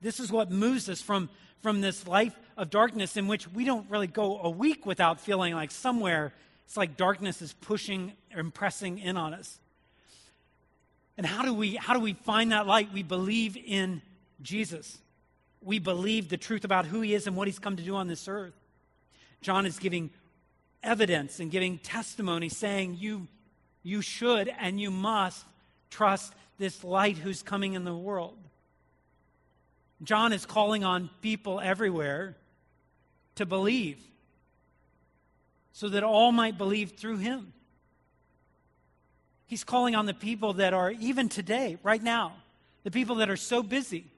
This 0.00 0.20
is 0.20 0.30
what 0.30 0.50
moves 0.50 0.88
us 0.88 1.00
from, 1.00 1.30
from 1.62 1.80
this 1.80 2.06
life 2.06 2.38
of 2.56 2.70
darkness 2.70 3.16
in 3.16 3.28
which 3.28 3.48
we 3.48 3.64
don't 3.64 3.88
really 3.90 4.06
go 4.06 4.40
a 4.40 4.50
week 4.50 4.84
without 4.84 5.20
feeling 5.20 5.54
like 5.54 5.70
somewhere 5.70 6.32
it's 6.72 6.76
like 6.78 6.96
darkness 6.96 7.42
is 7.42 7.52
pushing 7.52 8.14
and 8.30 8.52
pressing 8.52 8.98
in 8.98 9.18
on 9.18 9.34
us. 9.34 9.58
And 11.18 11.26
how 11.26 11.42
do 11.42 11.52
we 11.52 11.74
how 11.74 11.92
do 11.92 12.00
we 12.00 12.14
find 12.14 12.52
that 12.52 12.66
light? 12.66 12.90
We 12.94 13.02
believe 13.02 13.58
in 13.58 14.00
Jesus. 14.40 14.96
We 15.60 15.78
believe 15.78 16.30
the 16.30 16.38
truth 16.38 16.64
about 16.64 16.86
who 16.86 17.02
he 17.02 17.12
is 17.12 17.26
and 17.26 17.36
what 17.36 17.46
he's 17.46 17.58
come 17.58 17.76
to 17.76 17.82
do 17.82 17.94
on 17.94 18.06
this 18.06 18.26
earth. 18.26 18.54
John 19.42 19.66
is 19.66 19.78
giving 19.78 20.08
evidence 20.82 21.40
and 21.40 21.50
giving 21.50 21.78
testimony 21.78 22.48
saying 22.48 22.96
you 22.98 23.28
you 23.82 24.00
should 24.00 24.48
and 24.60 24.80
you 24.80 24.90
must 24.90 25.44
trust 25.90 26.32
this 26.58 26.84
light 26.84 27.18
who's 27.18 27.42
coming 27.42 27.74
in 27.74 27.84
the 27.84 27.94
world. 27.94 28.38
John 30.02 30.32
is 30.32 30.46
calling 30.46 30.84
on 30.84 31.10
people 31.20 31.60
everywhere 31.60 32.36
to 33.36 33.46
believe 33.46 34.00
so 35.72 35.88
that 35.88 36.04
all 36.04 36.32
might 36.32 36.58
believe 36.58 36.92
through 36.92 37.18
him. 37.18 37.52
He's 39.46 39.64
calling 39.64 39.94
on 39.94 40.06
the 40.06 40.14
people 40.14 40.54
that 40.54 40.72
are, 40.72 40.90
even 40.92 41.28
today, 41.28 41.78
right 41.82 42.02
now, 42.02 42.34
the 42.84 42.90
people 42.90 43.16
that 43.16 43.30
are 43.30 43.36
so 43.36 43.62
busy 43.62 44.11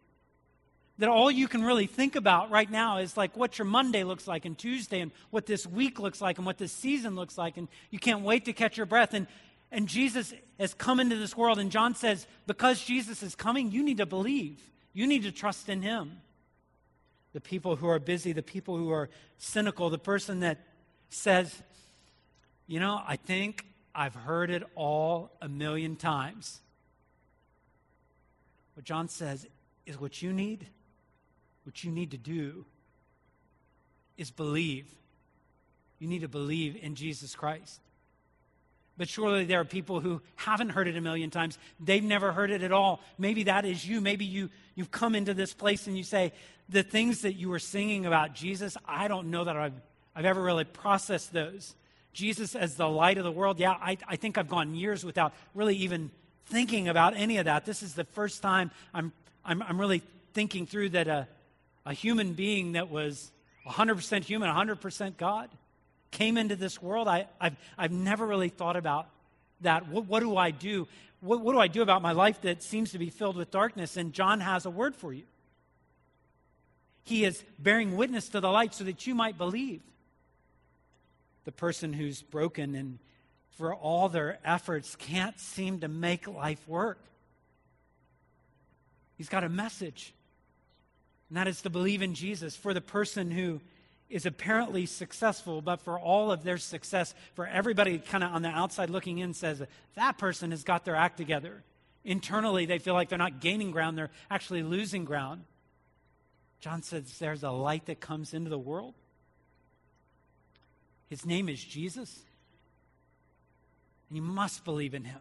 that 0.99 1.09
all 1.09 1.31
you 1.31 1.49
can 1.49 1.63
really 1.65 1.87
think 1.87 2.15
about 2.15 2.51
right 2.51 2.71
now 2.71 2.99
is 2.99 3.17
like 3.17 3.37
what 3.37 3.59
your 3.59 3.67
Monday 3.67 4.05
looks 4.05 4.29
like 4.29 4.45
and 4.45 4.57
Tuesday 4.57 5.01
and 5.01 5.11
what 5.31 5.47
this 5.47 5.67
week 5.67 5.99
looks 5.99 6.21
like 6.21 6.39
and 6.39 6.47
what 6.47 6.59
this 6.59 6.73
season 6.73 7.17
looks 7.17 7.37
like. 7.37 7.57
And 7.57 7.69
you 7.91 7.99
can't 7.99 8.21
wait 8.21 8.45
to 8.45 8.53
catch 8.53 8.77
your 8.77 8.87
breath. 8.87 9.13
And, 9.13 9.27
and 9.73 9.89
Jesus 9.89 10.33
has 10.61 10.73
come 10.73 11.01
into 11.01 11.17
this 11.17 11.37
world. 11.37 11.59
And 11.59 11.71
John 11.71 11.97
says, 11.97 12.27
because 12.47 12.83
Jesus 12.83 13.23
is 13.23 13.35
coming, 13.35 13.73
you 13.73 13.83
need 13.83 13.97
to 13.97 14.07
believe. 14.07 14.61
You 14.93 15.09
need 15.09 15.25
to 15.25 15.33
trust 15.33 15.69
in 15.69 15.83
him. 15.83 16.19
The 17.33 17.41
people 17.41 17.75
who 17.75 17.89
are 17.89 17.99
busy, 17.99 18.33
the 18.33 18.43
people 18.43 18.77
who 18.77 18.93
are 18.93 19.11
cynical, 19.39 19.91
the 19.91 19.99
person 19.99 20.41
that 20.41 20.59
says, 21.09 21.63
You 22.69 22.79
know, 22.79 23.03
I 23.05 23.17
think 23.17 23.67
I've 23.93 24.15
heard 24.15 24.51
it 24.51 24.63
all 24.77 25.33
a 25.43 25.49
million 25.49 25.97
times. 25.97 26.61
What 28.75 28.85
John 28.85 29.09
says 29.09 29.49
is 29.85 30.01
what 30.01 30.23
you 30.23 30.33
need, 30.33 30.67
what 31.65 31.83
you 31.85 31.91
need 31.91 32.13
to 32.13 32.19
do 32.19 32.65
is 34.17 34.31
believe. 34.31 34.87
You 35.99 36.09
need 36.09 36.21
to 36.21 36.29
believe 36.29 36.77
in 36.81 36.95
Jesus 36.95 37.35
Christ. 37.35 37.81
But 38.97 39.09
surely 39.09 39.45
there 39.45 39.61
are 39.61 39.65
people 39.65 40.01
who 40.01 40.23
haven't 40.37 40.69
heard 40.69 40.87
it 40.87 40.97
a 40.97 41.01
million 41.01 41.31
times. 41.31 41.59
They've 41.81 42.05
never 42.05 42.33
heard 42.33 42.51
it 42.51 42.63
at 42.63 42.71
all. 42.71 43.01
Maybe 43.19 43.45
that 43.45 43.65
is 43.65 43.87
you. 43.87 44.01
Maybe 44.01 44.25
you, 44.25 44.51
you've 44.77 44.93
come 44.93 45.17
into 45.17 45.35
this 45.35 45.53
place 45.53 45.89
and 45.89 45.97
you 45.97 46.05
say, 46.05 46.33
The 46.69 46.85
things 46.85 47.23
that 47.23 47.33
you 47.33 47.49
were 47.49 47.59
singing 47.59 48.07
about 48.07 48.35
Jesus, 48.35 48.77
I 48.87 49.09
don't 49.09 49.31
know 49.31 49.45
that 49.45 49.57
I've 49.57 49.81
I've 50.15 50.25
ever 50.25 50.43
really 50.43 50.65
processed 50.65 51.33
those. 51.33 51.75
Jesus 52.13 52.55
as 52.55 52.77
the 52.77 52.89
light 52.89 53.19
of 53.19 53.25
the 53.25 53.33
world, 53.33 53.59
yeah, 53.59 53.73
I, 53.73 53.99
I 54.07 54.17
think 54.17 54.39
I've 54.39 54.49
gone 54.49 54.75
years 54.75 55.05
without 55.05 55.35
really 55.55 55.77
even 55.77 56.11
thinking 56.47 56.89
about 56.89 57.17
any 57.17 57.39
of 57.39 57.47
that. 57.47 57.65
This 57.65 57.83
is 57.83 57.95
the 57.95 58.05
first 58.05 58.41
time 58.41 58.71
I'm, 58.93 59.13
I'm, 59.45 59.63
I'm 59.63 59.81
really 59.81 60.03
thinking 60.33 60.67
through 60.67 60.91
that 60.91 61.09
a, 61.09 61.27
a 61.87 61.93
human 61.93 62.33
being 62.33 62.73
that 62.73 62.91
was 62.91 63.31
100% 63.67 64.25
human, 64.25 64.49
100% 64.49 65.17
God 65.17 65.49
came 66.11 66.37
into 66.37 66.57
this 66.57 66.81
world. 66.81 67.09
I, 67.09 67.27
I've, 67.41 67.57
I've 67.77 67.93
never 67.93 68.27
really 68.27 68.49
thought 68.49 68.77
about 68.77 69.09
that. 69.61 69.89
What, 69.89 70.07
what 70.07 70.21
do 70.21 70.37
I 70.37 70.51
do? 70.51 70.87
What, 71.21 71.41
what 71.41 71.53
do 71.53 71.59
I 71.59 71.69
do 71.69 71.83
about 71.83 72.03
my 72.03 72.13
life 72.13 72.41
that 72.43 72.63
seems 72.63 72.93
to 72.93 72.99
be 72.99 73.11
filled 73.11 73.37
with 73.37 73.51
darkness? 73.51 73.97
And 73.97 74.13
John 74.13 74.41
has 74.41 74.67
a 74.67 74.71
word 74.71 74.95
for 74.95 75.13
you. 75.13 75.25
He 77.05 77.25
is 77.25 77.43
bearing 77.59 77.97
witness 77.97 78.29
to 78.31 78.41
the 78.41 78.51
light 78.51 78.75
so 78.75 78.85
that 78.85 79.07
you 79.07 79.15
might 79.15 79.37
believe 79.37 79.83
the 81.45 81.53
person 81.53 81.93
who's 81.93 82.23
broken 82.23 82.75
and 82.75 82.99
for 83.57 83.75
all 83.75 84.09
their 84.09 84.39
efforts 84.45 84.97
can't 84.97 85.39
seem 85.39 85.81
to 85.81 85.89
make 85.89 86.27
life 86.27 86.67
work. 86.67 86.99
He's 89.17 89.29
got 89.29 89.45
a 89.45 89.49
message, 89.49 90.13
and 91.35 91.41
that 91.41 91.49
is 91.49 91.63
to 91.63 91.71
believe 91.71 92.01
in 92.01 92.15
Jesus. 92.15 92.55
For 92.55 92.73
the 92.73 92.81
person 92.81 93.33
who 93.33 93.61
is 94.09 94.25
apparently 94.25 94.87
successful, 94.87 95.61
but 95.61 95.81
for 95.81 95.99
all 95.99 96.31
of 96.31 96.45
their 96.45 96.59
success, 96.59 97.13
for 97.35 97.45
everybody 97.45 97.99
kind 97.99 98.23
of 98.23 98.33
on 98.33 98.43
the 98.43 98.49
outside 98.49 98.89
looking 98.89 99.19
in 99.19 99.35
says 99.35 99.61
that 99.97 100.17
person 100.17 100.53
has 100.53 100.63
got 100.63 100.85
their 100.85 100.95
act 100.95 101.17
together. 101.17 101.65
Internally, 102.05 102.67
they 102.67 102.79
feel 102.79 102.95
like 102.95 103.09
they're 103.09 103.19
not 103.19 103.41
gaining 103.41 103.73
ground, 103.73 103.99
they're 103.99 104.13
actually 104.31 104.63
losing 104.63 105.05
ground. 105.05 105.43
John 106.61 106.83
says 106.83 107.19
there's 107.19 107.43
a 107.43 107.51
light 107.51 107.87
that 107.87 107.99
comes 107.99 108.33
into 108.33 108.49
the 108.49 108.59
world 108.59 108.95
his 111.09 111.27
name 111.27 111.49
is 111.49 111.63
Jesus. 111.63 112.23
And 114.09 114.17
you 114.17 114.23
must 114.23 114.65
believe 114.65 114.95
in 114.95 115.05
him. 115.05 115.21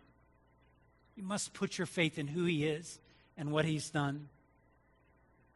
You 1.15 1.23
must 1.23 1.53
put 1.53 1.77
your 1.77 1.87
faith 1.87 2.17
in 2.17 2.27
who 2.27 2.45
he 2.45 2.65
is 2.65 2.99
and 3.37 3.51
what 3.51 3.65
he's 3.65 3.89
done. 3.89 4.29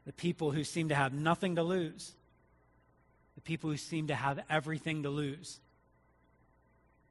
The 0.08 0.14
people 0.14 0.52
who 0.52 0.64
seem 0.64 0.90
to 0.90 0.96
have 0.96 1.14
nothing 1.14 1.58
to 1.58 1.64
lose, 1.64 2.14
the 3.36 3.42
people 3.42 3.70
who 3.70 3.78
seem 3.78 4.08
to 4.08 4.16
have 4.16 4.40
everything 4.50 5.04
to 5.04 5.10
lose. 5.10 5.60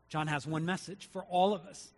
John 0.08 0.26
has 0.26 0.46
one 0.46 0.64
message 0.64 1.08
for 1.12 1.22
all 1.28 1.54
of 1.54 1.66
us 1.66 1.90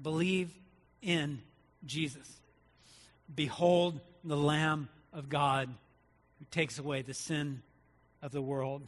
believe 0.00 0.54
in 1.02 1.40
Jesus. 1.84 2.40
Behold 3.34 4.00
the 4.22 4.36
Lamb 4.36 4.88
of 5.12 5.28
God 5.28 5.68
who 6.38 6.46
takes 6.52 6.78
away 6.78 7.02
the 7.02 7.14
sin 7.14 7.62
of 8.22 8.30
the 8.30 8.42
world. 8.42 8.86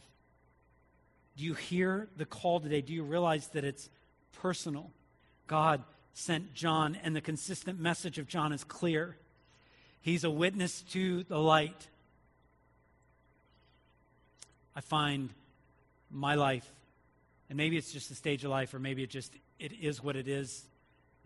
Do 1.35 1.43
you 1.43 1.53
hear 1.53 2.07
the 2.15 2.25
call 2.25 2.59
today? 2.59 2.81
Do 2.81 2.93
you 2.93 3.03
realize 3.03 3.47
that 3.49 3.65
it's 3.65 3.89
personal? 4.33 4.91
God 5.47 5.83
sent 6.13 6.53
John, 6.53 6.97
and 7.03 7.15
the 7.15 7.21
consistent 7.21 7.79
message 7.79 8.17
of 8.17 8.27
John 8.27 8.53
is 8.53 8.63
clear. 8.63 9.17
He's 10.01 10.23
a 10.23 10.29
witness 10.29 10.81
to 10.93 11.23
the 11.23 11.37
light. 11.37 11.87
I 14.75 14.81
find 14.81 15.29
my 16.09 16.35
life, 16.35 16.69
and 17.49 17.57
maybe 17.57 17.77
it's 17.77 17.91
just 17.91 18.09
the 18.09 18.15
stage 18.15 18.43
of 18.43 18.51
life, 18.51 18.73
or 18.73 18.79
maybe 18.79 19.03
it 19.03 19.09
just 19.09 19.33
it 19.59 19.73
is 19.73 20.01
what 20.01 20.15
it 20.15 20.27
is 20.27 20.63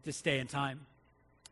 this 0.04 0.22
day 0.22 0.40
and 0.40 0.50
time. 0.50 0.86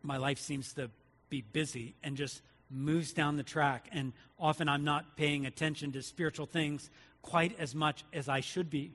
My 0.01 0.17
life 0.17 0.39
seems 0.39 0.73
to 0.73 0.89
be 1.29 1.41
busy 1.41 1.95
and 2.03 2.17
just 2.17 2.41
moves 2.69 3.13
down 3.13 3.37
the 3.37 3.43
track, 3.43 3.87
and 3.91 4.13
often 4.39 4.67
I'm 4.67 4.83
not 4.83 5.15
paying 5.15 5.45
attention 5.45 5.91
to 5.91 6.01
spiritual 6.01 6.47
things 6.47 6.89
quite 7.21 7.57
as 7.59 7.75
much 7.75 8.03
as 8.13 8.27
I 8.27 8.39
should 8.39 8.69
be. 8.69 8.91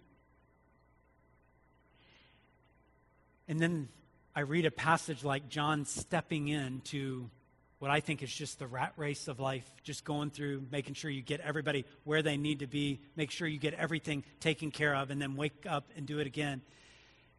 And 3.49 3.61
then 3.61 3.89
I 4.35 4.41
read 4.41 4.67
a 4.67 4.71
passage 4.71 5.23
like 5.23 5.49
John 5.49 5.85
stepping 5.85 6.49
into 6.49 7.31
what 7.79 7.91
I 7.91 8.01
think 8.01 8.23
is 8.23 8.33
just 8.33 8.59
the 8.59 8.67
rat 8.67 8.93
race 8.97 9.29
of 9.29 9.39
life, 9.39 9.71
just 9.83 10.05
going 10.05 10.31
through, 10.31 10.65
making 10.71 10.95
sure 10.95 11.11
you 11.11 11.21
get 11.21 11.41
everybody 11.41 11.85
where 12.05 12.23
they 12.23 12.37
need 12.37 12.61
to 12.61 12.67
be, 12.67 13.01
make 13.17 13.31
sure 13.31 13.47
you 13.47 13.59
get 13.59 13.75
everything 13.75 14.25
taken 14.41 14.71
care 14.71 14.95
of, 14.95 15.11
and 15.11 15.21
then 15.21 15.37
wake 15.37 15.67
up 15.69 15.87
and 15.97 16.07
do 16.07 16.19
it 16.19 16.27
again. 16.27 16.63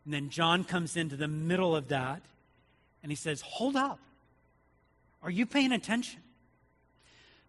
And 0.06 0.14
then 0.14 0.30
John 0.30 0.64
comes 0.64 0.96
into 0.96 1.16
the 1.16 1.28
middle 1.28 1.76
of 1.76 1.88
that 1.90 2.22
and 3.02 3.12
he 3.12 3.16
says, 3.16 3.42
Hold 3.42 3.76
up. 3.76 4.00
Are 5.24 5.32
you 5.32 5.46
paying 5.46 5.72
attention? 5.72 6.22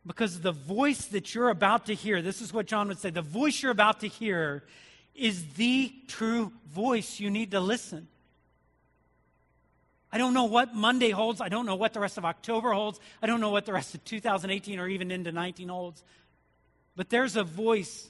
Because 0.06 0.40
the 0.40 0.52
voice 0.52 1.04
that 1.06 1.34
you're 1.34 1.50
about 1.50 1.86
to 1.86 1.94
hear, 1.94 2.22
this 2.22 2.40
is 2.40 2.52
what 2.52 2.66
John 2.66 2.88
would 2.88 2.98
say 2.98 3.10
the 3.10 3.20
voice 3.20 3.62
you're 3.62 3.72
about 3.72 4.00
to 4.00 4.08
hear 4.08 4.64
is 5.14 5.44
the 5.54 5.92
true 6.06 6.52
voice. 6.70 7.20
You 7.20 7.30
need 7.30 7.50
to 7.50 7.60
listen. 7.60 8.08
I 10.10 10.18
don't 10.18 10.34
know 10.34 10.44
what 10.44 10.74
Monday 10.74 11.10
holds. 11.10 11.40
I 11.40 11.48
don't 11.48 11.66
know 11.66 11.74
what 11.74 11.92
the 11.92 12.00
rest 12.00 12.16
of 12.16 12.24
October 12.24 12.72
holds. 12.72 12.98
I 13.22 13.26
don't 13.26 13.40
know 13.40 13.50
what 13.50 13.66
the 13.66 13.72
rest 13.72 13.94
of 13.94 14.04
2018 14.04 14.78
or 14.78 14.88
even 14.88 15.10
into 15.10 15.32
19 15.32 15.68
holds. 15.68 16.02
But 16.96 17.10
there's 17.10 17.36
a 17.36 17.44
voice 17.44 18.08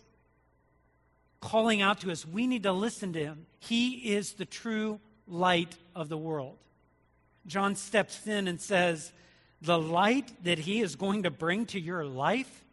calling 1.41 1.83
out 1.83 2.01
to 2.01 2.13
us. 2.13 2.27
We 2.27 2.47
need 2.47 2.63
to 2.63 2.73
listen 2.73 3.13
to 3.15 3.21
him. 3.21 3.47
He 3.61 4.15
is 4.15 4.35
the 4.35 4.45
true 4.45 5.01
light 5.27 5.77
of 5.95 6.09
the 6.09 6.17
world. 6.17 6.57
John 7.47 7.75
steps 7.77 8.27
in 8.27 8.47
and 8.47 8.61
says, 8.61 9.13
The 9.61 9.79
light 9.79 10.31
that 10.45 10.59
he 10.59 10.81
is 10.81 10.97
going 10.97 11.25
to 11.25 11.31
bring 11.31 11.67
to 11.67 11.81
your 11.81 12.05
life 12.05 12.65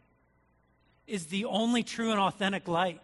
is 1.06 1.26
the 1.26 1.46
only 1.46 1.82
true 1.82 2.10
and 2.10 2.20
authentic 2.20 2.68
light. 2.68 3.00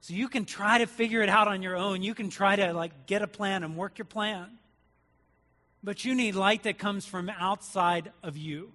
So 0.00 0.14
you 0.14 0.28
can 0.28 0.44
try 0.44 0.78
to 0.78 0.86
figure 0.86 1.22
it 1.22 1.28
out 1.28 1.48
on 1.48 1.62
your 1.62 1.76
own. 1.76 2.02
You 2.02 2.14
can 2.14 2.30
try 2.30 2.56
to 2.56 2.72
like 2.72 3.06
get 3.06 3.22
a 3.22 3.26
plan 3.26 3.62
and 3.62 3.76
work 3.76 3.98
your 3.98 4.06
plan. 4.06 4.46
But 5.82 6.04
you 6.04 6.14
need 6.14 6.34
light 6.34 6.64
that 6.64 6.78
comes 6.78 7.06
from 7.06 7.28
outside 7.28 8.12
of 8.22 8.36
you. 8.36 8.72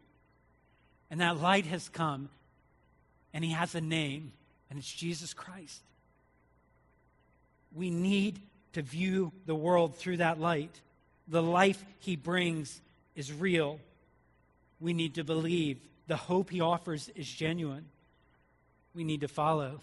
And 1.10 1.22
that 1.22 1.39
light 1.39 1.65
has 1.67 1.89
come 1.89 2.29
and 3.34 3.44
he 3.44 3.51
has 3.51 3.75
a 3.75 3.82
name 3.82 4.34
and 4.70 4.79
it's 4.79 4.91
Jesus 4.91 5.34
Christ. 5.34 5.82
We 7.74 7.89
need 7.89 8.39
to 8.74 8.82
view 8.82 9.32
the 9.46 9.55
world 9.55 9.96
through 9.96 10.17
that 10.17 10.39
light. 10.39 10.82
The 11.27 11.44
life 11.44 11.84
he 12.00 12.15
brings 12.15 12.82
is 13.15 13.32
real. 13.32 13.79
We 14.79 14.94
need 14.94 15.15
to 15.15 15.24
believe 15.24 15.79
the 16.08 16.15
hope 16.15 16.50
he 16.50 16.62
offers 16.62 17.10
is 17.15 17.27
genuine. 17.27 17.86
We 18.94 19.03
need 19.03 19.22
to 19.22 19.27
follow. 19.27 19.82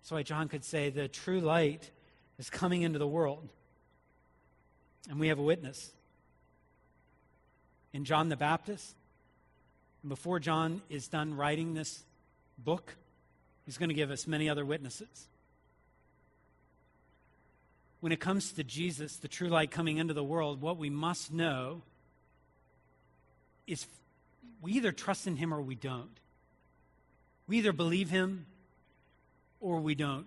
That's 0.00 0.10
why 0.10 0.22
John 0.22 0.48
could 0.48 0.64
say 0.64 0.90
the 0.90 1.08
true 1.08 1.40
light 1.40 1.90
is 2.38 2.50
coming 2.50 2.82
into 2.82 2.98
the 2.98 3.06
world. 3.06 3.48
And 5.08 5.20
we 5.20 5.28
have 5.28 5.38
a 5.38 5.42
witness. 5.42 5.92
In 7.92 8.04
John 8.04 8.28
the 8.28 8.36
Baptist, 8.36 8.94
and 10.02 10.08
before 10.08 10.38
John 10.38 10.82
is 10.88 11.08
done 11.08 11.36
writing 11.36 11.74
this 11.74 12.02
book, 12.56 12.96
he's 13.66 13.78
going 13.78 13.88
to 13.88 13.94
give 13.94 14.10
us 14.10 14.26
many 14.26 14.48
other 14.48 14.64
witnesses. 14.64 15.28
When 18.00 18.12
it 18.12 18.20
comes 18.20 18.52
to 18.52 18.64
Jesus, 18.64 19.16
the 19.16 19.28
true 19.28 19.48
light 19.48 19.70
coming 19.70 19.98
into 19.98 20.14
the 20.14 20.24
world, 20.24 20.62
what 20.62 20.78
we 20.78 20.88
must 20.88 21.32
know 21.32 21.82
is 23.66 23.86
we 24.62 24.72
either 24.72 24.92
trust 24.92 25.26
in 25.26 25.36
him 25.36 25.52
or 25.52 25.60
we 25.60 25.74
don't. 25.74 26.18
We 27.46 27.58
either 27.58 27.72
believe 27.72 28.08
him 28.10 28.46
or 29.60 29.80
we 29.80 29.94
don't. 29.94 30.26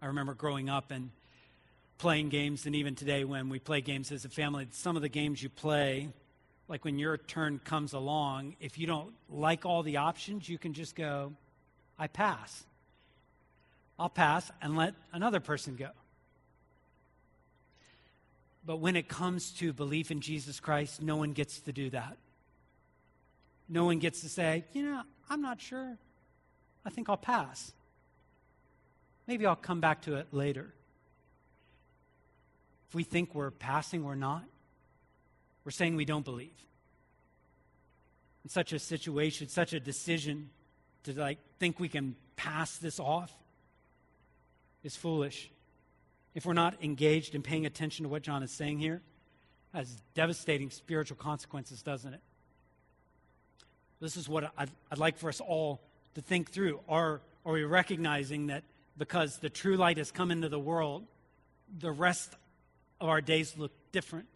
I 0.00 0.06
remember 0.06 0.34
growing 0.34 0.70
up 0.70 0.90
and 0.90 1.10
playing 1.98 2.30
games, 2.30 2.64
and 2.64 2.74
even 2.74 2.94
today 2.94 3.24
when 3.24 3.48
we 3.48 3.58
play 3.58 3.80
games 3.82 4.10
as 4.10 4.24
a 4.24 4.28
family, 4.28 4.66
some 4.70 4.96
of 4.96 5.02
the 5.02 5.08
games 5.08 5.42
you 5.42 5.50
play, 5.50 6.08
like 6.68 6.84
when 6.84 6.98
your 6.98 7.18
turn 7.18 7.60
comes 7.64 7.92
along, 7.92 8.56
if 8.60 8.78
you 8.78 8.86
don't 8.86 9.12
like 9.28 9.66
all 9.66 9.82
the 9.82 9.98
options, 9.98 10.48
you 10.48 10.56
can 10.56 10.72
just 10.72 10.94
go, 10.94 11.32
I 11.98 12.06
pass. 12.06 12.64
I'll 13.98 14.08
pass 14.08 14.50
and 14.62 14.76
let 14.76 14.94
another 15.12 15.40
person 15.40 15.76
go. 15.76 15.90
But 18.64 18.76
when 18.76 18.96
it 18.96 19.08
comes 19.08 19.50
to 19.52 19.72
belief 19.72 20.10
in 20.10 20.20
Jesus 20.20 20.60
Christ, 20.60 21.02
no 21.02 21.16
one 21.16 21.32
gets 21.32 21.60
to 21.60 21.72
do 21.72 21.90
that. 21.90 22.16
No 23.68 23.84
one 23.84 23.98
gets 23.98 24.22
to 24.22 24.28
say, 24.28 24.64
you 24.72 24.82
know, 24.82 25.02
I'm 25.28 25.42
not 25.42 25.60
sure. 25.60 25.98
I 26.84 26.90
think 26.90 27.08
I'll 27.08 27.16
pass. 27.16 27.72
Maybe 29.26 29.46
I'll 29.46 29.56
come 29.56 29.80
back 29.80 30.02
to 30.02 30.16
it 30.16 30.28
later. 30.32 30.72
If 32.88 32.94
we 32.94 33.04
think 33.04 33.34
we're 33.34 33.50
passing, 33.50 34.02
we're 34.02 34.14
not. 34.14 34.44
We're 35.64 35.70
saying 35.70 35.96
we 35.96 36.04
don't 36.04 36.24
believe. 36.24 36.50
In 38.42 38.50
such 38.50 38.72
a 38.72 38.78
situation, 38.78 39.48
such 39.48 39.72
a 39.72 39.80
decision 39.80 40.50
to 41.04 41.12
like 41.12 41.38
think 41.58 41.78
we 41.78 41.88
can 41.88 42.16
pass 42.36 42.78
this 42.78 42.98
off 42.98 43.32
is 44.82 44.96
foolish. 44.96 45.50
If 46.34 46.46
we're 46.46 46.54
not 46.54 46.82
engaged 46.82 47.34
in 47.34 47.42
paying 47.42 47.66
attention 47.66 48.04
to 48.04 48.08
what 48.08 48.22
John 48.22 48.42
is 48.42 48.50
saying 48.50 48.78
here, 48.78 49.02
has 49.74 49.96
devastating 50.14 50.70
spiritual 50.70 51.16
consequences, 51.16 51.82
doesn't 51.82 52.14
it? 52.14 52.20
This 54.00 54.16
is 54.16 54.28
what 54.28 54.50
I'd, 54.56 54.70
I'd 54.90 54.98
like 54.98 55.18
for 55.18 55.28
us 55.28 55.40
all 55.40 55.80
to 56.14 56.20
think 56.20 56.50
through. 56.50 56.80
Are, 56.88 57.20
are 57.44 57.52
we 57.52 57.64
recognizing 57.64 58.48
that 58.48 58.64
because 58.96 59.38
the 59.38 59.50
true 59.50 59.76
light 59.76 59.98
has 59.98 60.10
come 60.10 60.30
into 60.30 60.48
the 60.48 60.58
world, 60.58 61.06
the 61.78 61.90
rest 61.90 62.34
of 63.00 63.08
our 63.08 63.20
days 63.20 63.56
look 63.56 63.72
different? 63.92 64.26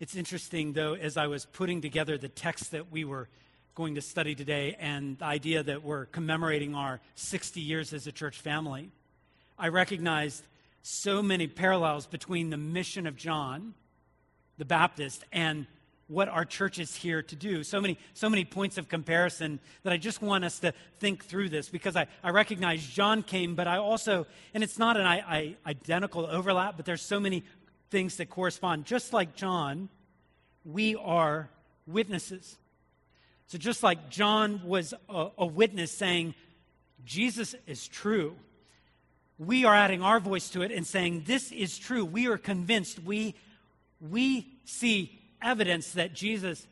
It's 0.00 0.16
interesting, 0.16 0.72
though, 0.72 0.94
as 0.94 1.16
I 1.16 1.28
was 1.28 1.46
putting 1.46 1.80
together 1.80 2.18
the 2.18 2.28
text 2.28 2.72
that 2.72 2.90
we 2.90 3.04
were 3.04 3.28
going 3.74 3.94
to 3.94 4.00
study 4.00 4.34
today 4.34 4.76
and 4.78 5.18
the 5.18 5.24
idea 5.24 5.62
that 5.62 5.82
we're 5.82 6.06
commemorating 6.06 6.74
our 6.74 7.00
60 7.14 7.60
years 7.60 7.92
as 7.92 8.06
a 8.06 8.12
church 8.12 8.40
family, 8.40 8.90
I 9.58 9.68
recognized 9.68 10.44
so 10.82 11.22
many 11.22 11.46
parallels 11.46 12.06
between 12.06 12.50
the 12.50 12.56
mission 12.56 13.06
of 13.06 13.16
John 13.16 13.74
the 14.58 14.64
Baptist 14.64 15.24
and 15.32 15.66
what 16.08 16.28
our 16.28 16.44
church 16.44 16.78
is 16.78 16.94
here 16.94 17.22
to 17.22 17.36
do. 17.36 17.64
So 17.64 17.80
many, 17.80 17.98
so 18.12 18.28
many 18.28 18.44
points 18.44 18.76
of 18.76 18.88
comparison 18.88 19.58
that 19.82 19.92
I 19.92 19.96
just 19.96 20.20
want 20.20 20.44
us 20.44 20.58
to 20.60 20.72
think 20.98 21.24
through 21.24 21.48
this 21.48 21.68
because 21.68 21.96
I, 21.96 22.06
I 22.22 22.30
recognize 22.30 22.86
John 22.86 23.22
came, 23.22 23.54
but 23.54 23.66
I 23.66 23.78
also, 23.78 24.26
and 24.52 24.62
it's 24.62 24.78
not 24.78 24.96
an 24.96 25.06
I, 25.06 25.18
I, 25.18 25.56
identical 25.66 26.26
overlap, 26.26 26.76
but 26.76 26.84
there's 26.84 27.02
so 27.02 27.18
many 27.18 27.42
things 27.90 28.16
that 28.16 28.28
correspond. 28.28 28.84
Just 28.84 29.12
like 29.12 29.34
John, 29.34 29.88
we 30.64 30.94
are 30.96 31.48
witnesses. 31.86 32.58
So 33.46 33.58
just 33.58 33.82
like 33.82 34.10
John 34.10 34.60
was 34.64 34.94
a, 35.08 35.28
a 35.38 35.46
witness 35.46 35.90
saying, 35.92 36.34
Jesus 37.04 37.54
is 37.66 37.86
true, 37.86 38.36
we 39.38 39.64
are 39.64 39.74
adding 39.74 40.02
our 40.02 40.20
voice 40.20 40.48
to 40.50 40.62
it 40.62 40.70
and 40.70 40.86
saying, 40.86 41.24
This 41.26 41.50
is 41.50 41.76
true. 41.76 42.04
We 42.04 42.28
are 42.28 42.38
convinced. 42.38 43.02
We, 43.02 43.34
we 44.00 44.46
see 44.64 45.20
evidence 45.44 45.92
that 45.92 46.14
Jesus 46.14 46.66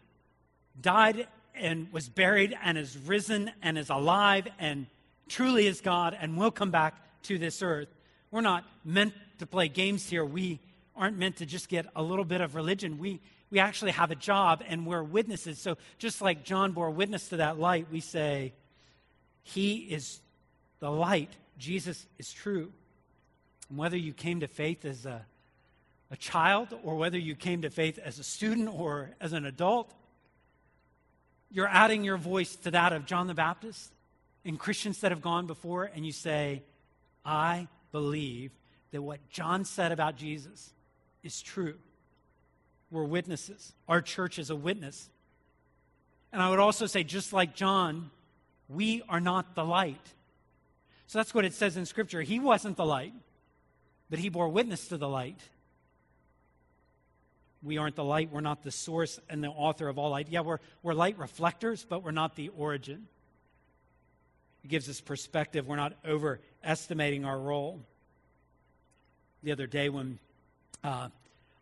died 0.81 1.29
and 1.55 1.93
was 1.93 2.09
buried 2.09 2.57
and 2.65 2.79
is 2.79 2.97
risen 2.97 3.51
and 3.63 3.77
is 3.77 3.91
alive 3.91 4.49
and 4.59 4.87
truly 5.29 5.67
is 5.67 5.81
God 5.81 6.17
and 6.19 6.37
will 6.37 6.51
come 6.51 6.71
back 6.71 6.95
to 7.25 7.39
this 7.39 7.63
earth. 7.63 7.89
We're 8.31 8.41
not 8.41 8.65
meant 8.85 9.13
to 9.39 9.47
play 9.47 9.69
games 9.69 10.09
here. 10.09 10.25
We 10.25 10.61
aren't 10.97 11.19
meant 11.19 11.37
to 11.37 11.47
just 11.47 11.69
get 11.69 11.87
a 11.95 12.03
little 12.03 12.25
bit 12.25 12.41
of 12.41 12.55
religion. 12.55 12.99
We, 12.99 13.21
we 13.51 13.59
actually 13.59 13.93
have 13.93 14.11
a 14.11 14.15
job 14.15 14.65
and 14.67 14.87
we're 14.87 15.03
witnesses. 15.03 15.61
So 15.61 15.77
just 15.99 16.23
like 16.23 16.43
John 16.43 16.73
bore 16.73 16.91
witness 16.91 17.29
to 17.29 17.37
that 17.37 17.59
light, 17.59 17.87
we 17.93 18.01
say, 18.01 18.55
He 19.43 19.77
is 19.77 20.21
the 20.81 20.91
light. 20.91 21.31
Jesus 21.59 22.07
is 22.19 22.33
true. 22.33 22.73
And 23.69 23.79
whether 23.79 23.97
you 23.97 24.13
came 24.13 24.41
to 24.41 24.49
faith 24.49 24.85
as 24.85 25.07
a 25.07 25.25
a 26.13 26.17
child 26.17 26.69
or 26.85 26.97
whether 26.97 27.19
you 27.19 27.35
came 27.35 27.63
to 27.63 27.71
faith 27.71 27.99
as 27.99 28.19
a 28.19 28.23
student 28.23 28.69
or 28.69 29.11
as 29.19 29.33
an 29.33 29.47
adult, 29.47 29.93
you're 31.51 31.67
adding 31.67 32.05
your 32.05 32.19
voice 32.19 32.55
to 32.57 32.71
that 32.71 32.93
of 32.93 33.07
John 33.07 33.27
the 33.27 33.35
Baptist 33.35 33.91
and 34.45 34.59
Christians 34.59 35.01
that 35.01 35.11
have 35.11 35.23
gone 35.23 35.47
before, 35.47 35.91
and 35.95 36.05
you 36.05 36.13
say, 36.13 36.63
I 37.25 37.67
believe 37.93 38.53
that 38.91 39.01
what 39.01 39.27
John 39.31 39.65
said 39.65 39.91
about 39.91 40.17
Jesus 40.17 40.73
is 41.23 41.41
true. 41.41 41.77
We're 42.91 43.05
witnesses. 43.05 43.73
Our 43.89 44.03
church 44.03 44.39
is 44.39 44.51
a 44.51 44.57
witness. 44.57 45.09
And 46.31 46.43
I 46.43 46.51
would 46.51 46.59
also 46.59 46.87
say, 46.87 47.05
just 47.05 47.33
like 47.33 47.55
John, 47.55 48.11
we 48.69 49.03
are 49.09 49.21
not 49.21 49.55
the 49.55 49.65
light. 49.65 50.13
So 51.07 51.19
that's 51.19 51.35
what 51.35 51.45
it 51.47 51.55
says 51.55 51.77
in 51.77 51.87
Scripture. 51.87 52.21
He 52.21 52.39
wasn't 52.39 52.77
the 52.77 52.85
light, 52.85 53.15
but 54.11 54.19
he 54.19 54.29
bore 54.29 54.49
witness 54.49 54.89
to 54.89 54.99
the 54.99 55.09
light. 55.09 55.41
We 57.63 57.79
aren't 57.79 57.95
the 57.95 58.05
light. 58.05 58.31
We're 58.33 58.41
not 58.41 58.63
the 58.63 58.73
source 58.73 59.21
and 59.29 59.43
the 59.43 59.49
author 59.49 59.89
of 59.89 59.99
all 59.99 60.11
light. 60.11 60.27
Yeah, 60.29 60.41
we're, 60.41 60.59
we're 60.83 60.95
light 60.95 61.19
reflectors, 61.19 61.87
but 61.89 62.03
we're 62.03 62.11
not 62.11 62.35
the 62.35 62.51
origin. 62.51 63.07
It 64.65 64.69
gives 64.69 64.89
us 64.89 65.01
perspective. 65.01 65.67
We're 65.67 65.77
not 65.77 65.93
overestimating 66.05 67.25
our 67.25 67.39
role. 67.39 67.81
The 69.45 69.53
other 69.53 69.67
day, 69.67 69.89
when 69.89 70.19
uh, 70.83 71.09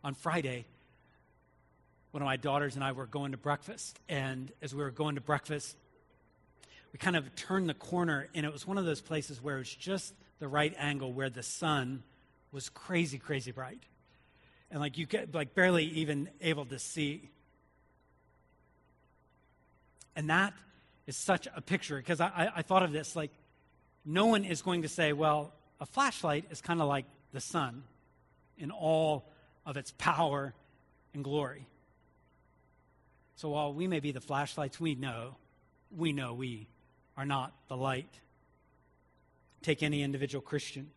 on 0.03 0.15
Friday, 0.15 0.65
one 2.11 2.23
of 2.23 2.25
my 2.25 2.37
daughters 2.37 2.75
and 2.75 2.83
I 2.83 2.91
were 2.93 3.05
going 3.05 3.31
to 3.31 3.37
breakfast, 3.37 3.99
and 4.09 4.51
as 4.61 4.73
we 4.73 4.83
were 4.83 4.91
going 4.91 5.15
to 5.15 5.21
breakfast, 5.21 5.75
we 6.93 6.99
kind 6.99 7.15
of 7.15 7.35
turned 7.35 7.69
the 7.69 7.73
corner, 7.73 8.27
and 8.33 8.45
it 8.45 8.51
was 8.51 8.67
one 8.67 8.77
of 8.77 8.85
those 8.85 9.01
places 9.01 9.41
where 9.41 9.55
it 9.55 9.59
was 9.59 9.73
just 9.73 10.13
the 10.39 10.47
right 10.47 10.73
angle 10.77 11.13
where 11.13 11.29
the 11.29 11.43
sun 11.43 12.03
was 12.51 12.69
crazy, 12.69 13.17
crazy 13.17 13.51
bright 13.51 13.81
and 14.71 14.79
like 14.79 14.97
you 14.97 15.05
get 15.05 15.33
like 15.35 15.53
barely 15.53 15.85
even 15.85 16.29
able 16.39 16.65
to 16.65 16.79
see. 16.79 17.29
And 20.15 20.29
that 20.29 20.53
is 21.07 21.17
such 21.17 21.47
a 21.53 21.61
picture 21.61 21.97
because 21.97 22.21
I, 22.21 22.51
I 22.55 22.61
thought 22.61 22.83
of 22.83 22.91
this 22.91 23.15
like 23.15 23.31
no 24.05 24.27
one 24.27 24.45
is 24.45 24.61
going 24.61 24.81
to 24.81 24.87
say, 24.87 25.13
well, 25.13 25.53
a 25.79 25.85
flashlight 25.85 26.45
is 26.49 26.61
kind 26.61 26.81
of 26.81 26.87
like 26.87 27.05
the 27.33 27.41
sun 27.41 27.83
in 28.57 28.71
all 28.71 29.25
of 29.65 29.77
its 29.77 29.93
power 29.97 30.53
and 31.13 31.23
glory. 31.23 31.67
So 33.35 33.49
while 33.49 33.73
we 33.73 33.87
may 33.87 33.99
be 33.99 34.11
the 34.11 34.21
flashlights, 34.21 34.79
we 34.79 34.95
know, 34.95 35.35
we 35.95 36.13
know 36.13 36.33
we 36.33 36.67
are 37.17 37.25
not 37.25 37.53
the 37.67 37.77
light. 37.77 38.13
Take 39.61 39.83
any 39.83 40.01
individual 40.01 40.41
Christian. 40.41 40.91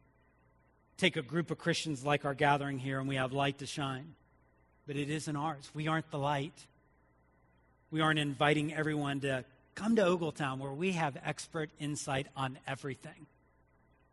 Take 0.97 1.17
a 1.17 1.23
group 1.23 1.51
of 1.51 1.59
Christians 1.59 2.05
like 2.05 2.25
our 2.25 2.35
gathering 2.35 2.79
here, 2.79 3.01
and 3.01 3.09
we 3.09 3.17
have 3.17 3.33
light 3.33 3.59
to 3.59 3.67
shine. 3.67 4.15
But 4.87 4.97
it 4.97 5.11
isn't 5.11 5.35
ours. 5.35 5.71
We 5.75 5.89
aren't 5.89 6.11
the 6.11 6.19
light. 6.19 6.67
We 7.91 8.01
aren't 8.01 8.19
inviting 8.19 8.73
everyone 8.75 9.21
to 9.21 9.45
come 9.75 9.97
to 9.97 10.03
Ogletown 10.03 10.59
where 10.59 10.73
we 10.73 10.93
have 10.93 11.17
expert 11.25 11.71
insight 11.79 12.27
on 12.37 12.59
everything. 12.67 13.27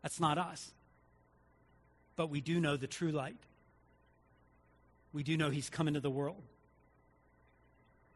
That's 0.02 0.18
not 0.18 0.38
us. 0.38 0.72
But 2.16 2.30
we 2.30 2.40
do 2.40 2.60
know 2.60 2.76
the 2.76 2.86
true 2.86 3.12
light. 3.12 3.36
We 5.12 5.22
do 5.22 5.36
know 5.36 5.50
he's 5.50 5.70
come 5.70 5.88
into 5.88 6.00
the 6.00 6.10
world. 6.10 6.42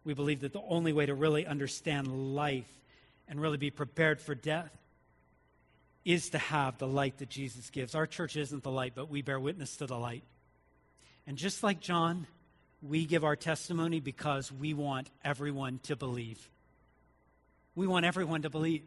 We 0.05 0.15
believe 0.15 0.41
that 0.41 0.53
the 0.53 0.63
only 0.69 0.93
way 0.93 1.07
to 1.07 1.15
really 1.15 1.47
understand 1.47 2.35
life 2.35 2.71
and 3.29 3.41
really 3.41 3.59
be 3.59 3.71
prepared 3.71 4.21
for 4.21 4.35
death 4.35 4.71
is 6.07 6.31
to 6.31 6.39
have 6.39 6.79
the 6.79 6.87
light 6.87 7.19
that 7.19 7.29
Jesus 7.29 7.69
gives. 7.69 7.97
Our 7.97 8.07
church 8.07 8.37
isn't 8.37 8.63
the 8.63 8.71
light, 8.71 8.93
but 8.95 9.11
we 9.11 9.23
bear 9.23 9.41
witness 9.41 9.77
to 9.79 9.87
the 9.87 9.99
light. 9.99 10.23
And 11.27 11.37
just 11.37 11.65
like 11.65 11.81
John, 11.81 12.29
we 12.81 13.07
give 13.07 13.25
our 13.25 13.35
testimony 13.35 13.99
because 13.99 14.53
we 14.53 14.73
want 14.73 15.11
everyone 15.25 15.81
to 15.83 15.97
believe. 15.97 16.49
We 17.75 17.89
want 17.89 18.07
everyone 18.07 18.43
to 18.43 18.51
believe. 18.51 18.83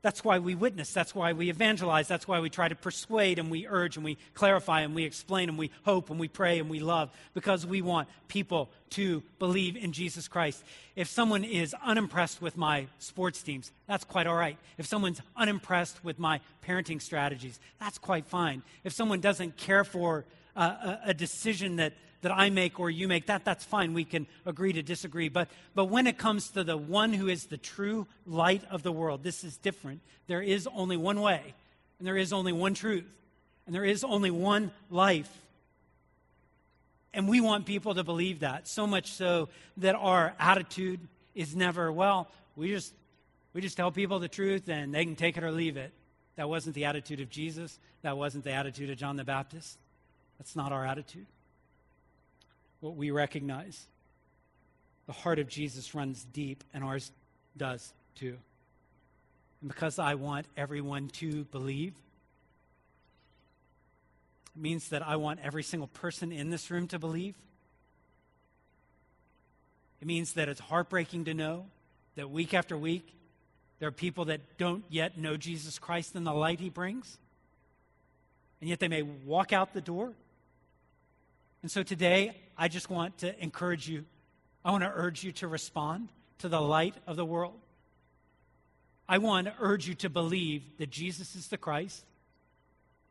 That's 0.00 0.22
why 0.22 0.38
we 0.38 0.54
witness. 0.54 0.92
That's 0.92 1.12
why 1.12 1.32
we 1.32 1.50
evangelize. 1.50 2.06
That's 2.06 2.28
why 2.28 2.38
we 2.38 2.50
try 2.50 2.68
to 2.68 2.76
persuade 2.76 3.38
and 3.38 3.50
we 3.50 3.66
urge 3.66 3.96
and 3.96 4.04
we 4.04 4.16
clarify 4.34 4.82
and 4.82 4.94
we 4.94 5.04
explain 5.04 5.48
and 5.48 5.58
we 5.58 5.72
hope 5.84 6.10
and 6.10 6.20
we 6.20 6.28
pray 6.28 6.60
and 6.60 6.70
we 6.70 6.78
love 6.78 7.10
because 7.34 7.66
we 7.66 7.82
want 7.82 8.08
people 8.28 8.70
to 8.90 9.24
believe 9.40 9.76
in 9.76 9.92
Jesus 9.92 10.28
Christ. 10.28 10.62
If 10.94 11.08
someone 11.08 11.42
is 11.42 11.74
unimpressed 11.84 12.40
with 12.40 12.56
my 12.56 12.86
sports 13.00 13.42
teams, 13.42 13.72
that's 13.88 14.04
quite 14.04 14.28
all 14.28 14.36
right. 14.36 14.56
If 14.78 14.86
someone's 14.86 15.20
unimpressed 15.36 16.04
with 16.04 16.20
my 16.20 16.40
parenting 16.64 17.02
strategies, 17.02 17.58
that's 17.80 17.98
quite 17.98 18.26
fine. 18.26 18.62
If 18.84 18.92
someone 18.92 19.20
doesn't 19.20 19.56
care 19.56 19.82
for 19.82 20.24
uh, 20.54 20.98
a, 21.04 21.10
a 21.10 21.14
decision 21.14 21.76
that 21.76 21.94
that 22.22 22.32
I 22.32 22.50
make 22.50 22.80
or 22.80 22.90
you 22.90 23.06
make, 23.06 23.26
that, 23.26 23.44
that's 23.44 23.64
fine. 23.64 23.94
We 23.94 24.04
can 24.04 24.26
agree 24.44 24.72
to 24.72 24.82
disagree. 24.82 25.28
But, 25.28 25.48
but 25.74 25.86
when 25.86 26.06
it 26.06 26.18
comes 26.18 26.50
to 26.50 26.64
the 26.64 26.76
one 26.76 27.12
who 27.12 27.28
is 27.28 27.46
the 27.46 27.56
true 27.56 28.06
light 28.26 28.62
of 28.70 28.82
the 28.82 28.92
world, 28.92 29.22
this 29.22 29.44
is 29.44 29.56
different. 29.56 30.00
There 30.26 30.42
is 30.42 30.68
only 30.74 30.96
one 30.96 31.20
way, 31.20 31.54
and 31.98 32.06
there 32.06 32.16
is 32.16 32.32
only 32.32 32.52
one 32.52 32.74
truth, 32.74 33.04
and 33.66 33.74
there 33.74 33.84
is 33.84 34.02
only 34.02 34.30
one 34.30 34.72
life. 34.90 35.30
And 37.14 37.28
we 37.28 37.40
want 37.40 37.66
people 37.66 37.94
to 37.94 38.04
believe 38.04 38.40
that, 38.40 38.68
so 38.68 38.86
much 38.86 39.12
so 39.12 39.48
that 39.78 39.94
our 39.94 40.34
attitude 40.38 41.00
is 41.34 41.54
never, 41.54 41.90
well, 41.90 42.28
we 42.56 42.70
just, 42.70 42.92
we 43.54 43.60
just 43.60 43.76
tell 43.76 43.90
people 43.90 44.18
the 44.18 44.28
truth 44.28 44.68
and 44.68 44.94
they 44.94 45.04
can 45.04 45.16
take 45.16 45.36
it 45.36 45.44
or 45.44 45.50
leave 45.50 45.76
it. 45.76 45.92
That 46.36 46.48
wasn't 46.48 46.74
the 46.74 46.84
attitude 46.84 47.20
of 47.20 47.30
Jesus. 47.30 47.78
That 48.02 48.16
wasn't 48.16 48.44
the 48.44 48.52
attitude 48.52 48.90
of 48.90 48.98
John 48.98 49.16
the 49.16 49.24
Baptist. 49.24 49.78
That's 50.38 50.54
not 50.54 50.70
our 50.70 50.84
attitude 50.84 51.26
what 52.80 52.96
we 52.96 53.10
recognize. 53.10 53.86
The 55.06 55.12
heart 55.12 55.38
of 55.38 55.48
Jesus 55.48 55.94
runs 55.94 56.24
deep, 56.32 56.62
and 56.72 56.84
ours 56.84 57.10
does 57.56 57.92
too. 58.14 58.36
And 59.60 59.68
because 59.68 59.98
I 59.98 60.14
want 60.14 60.46
everyone 60.56 61.08
to 61.08 61.44
believe, 61.44 61.94
it 64.54 64.62
means 64.62 64.88
that 64.90 65.06
I 65.06 65.16
want 65.16 65.40
every 65.42 65.62
single 65.62 65.88
person 65.88 66.30
in 66.30 66.50
this 66.50 66.70
room 66.70 66.88
to 66.88 66.98
believe. 66.98 67.34
It 70.00 70.06
means 70.06 70.34
that 70.34 70.48
it's 70.48 70.60
heartbreaking 70.60 71.24
to 71.24 71.34
know 71.34 71.66
that 72.16 72.30
week 72.30 72.54
after 72.54 72.76
week, 72.76 73.14
there 73.78 73.88
are 73.88 73.92
people 73.92 74.26
that 74.26 74.58
don't 74.58 74.84
yet 74.88 75.18
know 75.18 75.36
Jesus 75.36 75.78
Christ 75.78 76.14
and 76.14 76.26
the 76.26 76.32
light 76.32 76.60
he 76.60 76.68
brings. 76.68 77.18
And 78.60 78.68
yet 78.68 78.80
they 78.80 78.88
may 78.88 79.02
walk 79.02 79.52
out 79.52 79.72
the 79.72 79.80
door 79.80 80.12
and 81.62 81.70
so 81.70 81.82
today, 81.82 82.36
I 82.56 82.68
just 82.68 82.88
want 82.88 83.18
to 83.18 83.42
encourage 83.42 83.88
you. 83.88 84.04
I 84.64 84.70
want 84.70 84.84
to 84.84 84.92
urge 84.92 85.24
you 85.24 85.32
to 85.32 85.48
respond 85.48 86.08
to 86.38 86.48
the 86.48 86.60
light 86.60 86.94
of 87.06 87.16
the 87.16 87.24
world. 87.24 87.58
I 89.08 89.18
want 89.18 89.46
to 89.46 89.54
urge 89.58 89.88
you 89.88 89.94
to 89.96 90.10
believe 90.10 90.62
that 90.78 90.90
Jesus 90.90 91.34
is 91.34 91.48
the 91.48 91.56
Christ, 91.56 92.04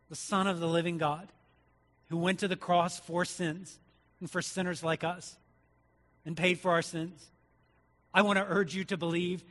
the 0.10 0.16
Son 0.16 0.48
of 0.48 0.60
the 0.60 0.68
living 0.68 0.98
God, 0.98 1.28
who 2.10 2.18
went 2.18 2.40
to 2.40 2.48
the 2.48 2.56
cross 2.56 3.00
for 3.00 3.26
sins 3.26 3.80
and 4.20 4.30
for 4.30 4.42
sinners 4.42 4.84
like 4.84 5.04
us 5.04 5.36
and 6.26 6.38
paid 6.38 6.60
for 6.60 6.72
our 6.72 6.82
sins. 6.82 7.26
I 8.14 8.22
want 8.22 8.38
to 8.38 8.46
urge 8.48 8.76
you 8.76 8.84
to 8.86 8.98
believe 8.98 9.44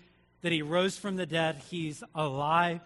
that 0.43 0.53
he 0.53 0.63
rose 0.63 0.97
from 0.97 1.17
the 1.17 1.27
dead, 1.27 1.61
he's 1.71 2.03
alive, 2.15 2.81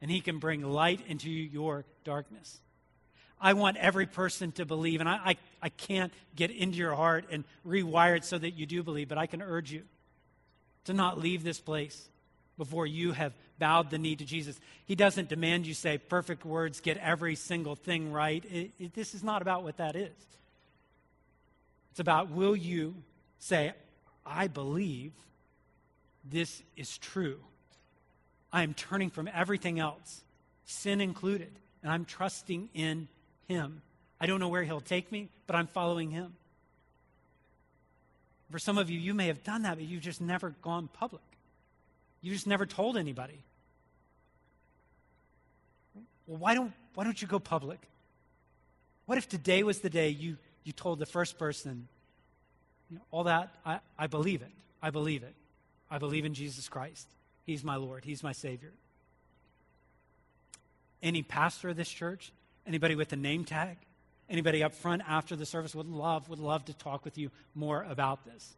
and 0.00 0.10
he 0.10 0.20
can 0.20 0.38
bring 0.38 0.62
light 0.62 1.00
into 1.08 1.30
your 1.30 1.84
darkness. 2.04 2.60
I 3.40 3.52
want 3.52 3.76
every 3.76 4.06
person 4.06 4.52
to 4.52 4.64
believe, 4.64 5.00
and 5.00 5.08
I, 5.08 5.16
I, 5.24 5.36
I 5.62 5.68
can't 5.68 6.12
get 6.36 6.50
into 6.50 6.76
your 6.76 6.94
heart 6.94 7.26
and 7.30 7.44
rewire 7.66 8.16
it 8.16 8.24
so 8.24 8.38
that 8.38 8.52
you 8.52 8.66
do 8.66 8.82
believe, 8.82 9.08
but 9.08 9.18
I 9.18 9.26
can 9.26 9.42
urge 9.42 9.70
you 9.70 9.82
to 10.84 10.92
not 10.92 11.18
leave 11.18 11.44
this 11.44 11.60
place 11.60 12.08
before 12.56 12.86
you 12.86 13.12
have 13.12 13.32
bowed 13.58 13.90
the 13.90 13.98
knee 13.98 14.16
to 14.16 14.24
Jesus. 14.24 14.58
He 14.86 14.94
doesn't 14.94 15.28
demand 15.28 15.66
you 15.66 15.74
say 15.74 15.98
perfect 15.98 16.44
words, 16.44 16.80
get 16.80 16.96
every 16.98 17.34
single 17.34 17.76
thing 17.76 18.12
right. 18.12 18.44
It, 18.50 18.70
it, 18.78 18.94
this 18.94 19.14
is 19.14 19.22
not 19.22 19.42
about 19.42 19.62
what 19.62 19.76
that 19.76 19.96
is. 19.96 20.12
It's 21.90 22.00
about 22.00 22.30
will 22.30 22.56
you 22.56 22.94
say, 23.38 23.72
I 24.24 24.46
believe 24.48 25.12
this 26.24 26.62
is 26.76 26.98
true. 26.98 27.38
I 28.52 28.62
am 28.62 28.74
turning 28.74 29.10
from 29.10 29.28
everything 29.32 29.78
else, 29.78 30.22
sin 30.64 31.00
included, 31.00 31.50
and 31.82 31.92
I'm 31.92 32.04
trusting 32.04 32.70
in 32.74 33.08
him. 33.48 33.82
I 34.20 34.26
don't 34.26 34.40
know 34.40 34.48
where 34.48 34.62
He'll 34.62 34.80
take 34.80 35.10
me, 35.10 35.28
but 35.46 35.56
I'm 35.56 35.66
following 35.66 36.10
Him. 36.10 36.34
For 38.50 38.58
some 38.58 38.78
of 38.78 38.88
you, 38.88 38.98
you 38.98 39.14
may 39.14 39.26
have 39.26 39.44
done 39.44 39.62
that, 39.62 39.76
but 39.76 39.86
you've 39.86 40.02
just 40.02 40.20
never 40.20 40.50
gone 40.62 40.88
public. 40.92 41.22
You 42.22 42.32
just 42.32 42.46
never 42.46 42.66
told 42.66 42.96
anybody. 42.96 43.38
Well, 46.26 46.38
why 46.38 46.54
don't, 46.54 46.72
why 46.94 47.04
don't 47.04 47.20
you 47.20 47.28
go 47.28 47.38
public? 47.38 47.78
What 49.06 49.18
if 49.18 49.28
today 49.28 49.62
was 49.62 49.80
the 49.80 49.90
day 49.90 50.08
you, 50.08 50.36
you 50.64 50.72
told 50.72 50.98
the 50.98 51.06
first 51.06 51.38
person, 51.38 51.88
you 52.90 52.96
know, 52.96 53.02
all 53.10 53.24
that, 53.24 53.54
I, 53.64 53.80
I 53.98 54.06
believe 54.06 54.42
it. 54.42 54.52
I 54.82 54.90
believe 54.90 55.22
it. 55.22 55.34
I 55.90 55.98
believe 55.98 56.24
in 56.24 56.34
Jesus 56.34 56.68
Christ. 56.68 57.06
He's 57.46 57.62
my 57.62 57.76
Lord. 57.76 58.04
He's 58.04 58.22
my 58.22 58.32
Savior. 58.32 58.72
Any 61.02 61.22
pastor 61.22 61.70
of 61.70 61.76
this 61.76 61.88
church 61.88 62.32
Anybody 62.68 62.94
with 62.94 63.12
a 63.14 63.16
name 63.16 63.44
tag? 63.44 63.78
Anybody 64.28 64.62
up 64.62 64.74
front 64.74 65.02
after 65.08 65.34
the 65.34 65.46
service 65.46 65.74
would 65.74 65.88
love, 65.88 66.28
would 66.28 66.38
love 66.38 66.66
to 66.66 66.74
talk 66.74 67.02
with 67.02 67.16
you 67.16 67.30
more 67.54 67.82
about 67.88 68.26
this. 68.26 68.56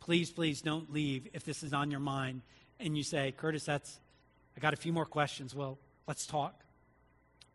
Please, 0.00 0.32
please 0.32 0.60
don't 0.60 0.92
leave 0.92 1.28
if 1.32 1.44
this 1.44 1.62
is 1.62 1.72
on 1.72 1.92
your 1.92 2.00
mind 2.00 2.42
and 2.80 2.96
you 2.96 3.04
say, 3.04 3.32
Curtis, 3.32 3.64
that's, 3.64 4.00
I 4.56 4.60
got 4.60 4.72
a 4.72 4.76
few 4.76 4.92
more 4.92 5.06
questions. 5.06 5.54
Well, 5.54 5.78
let's 6.08 6.26
talk. 6.26 6.60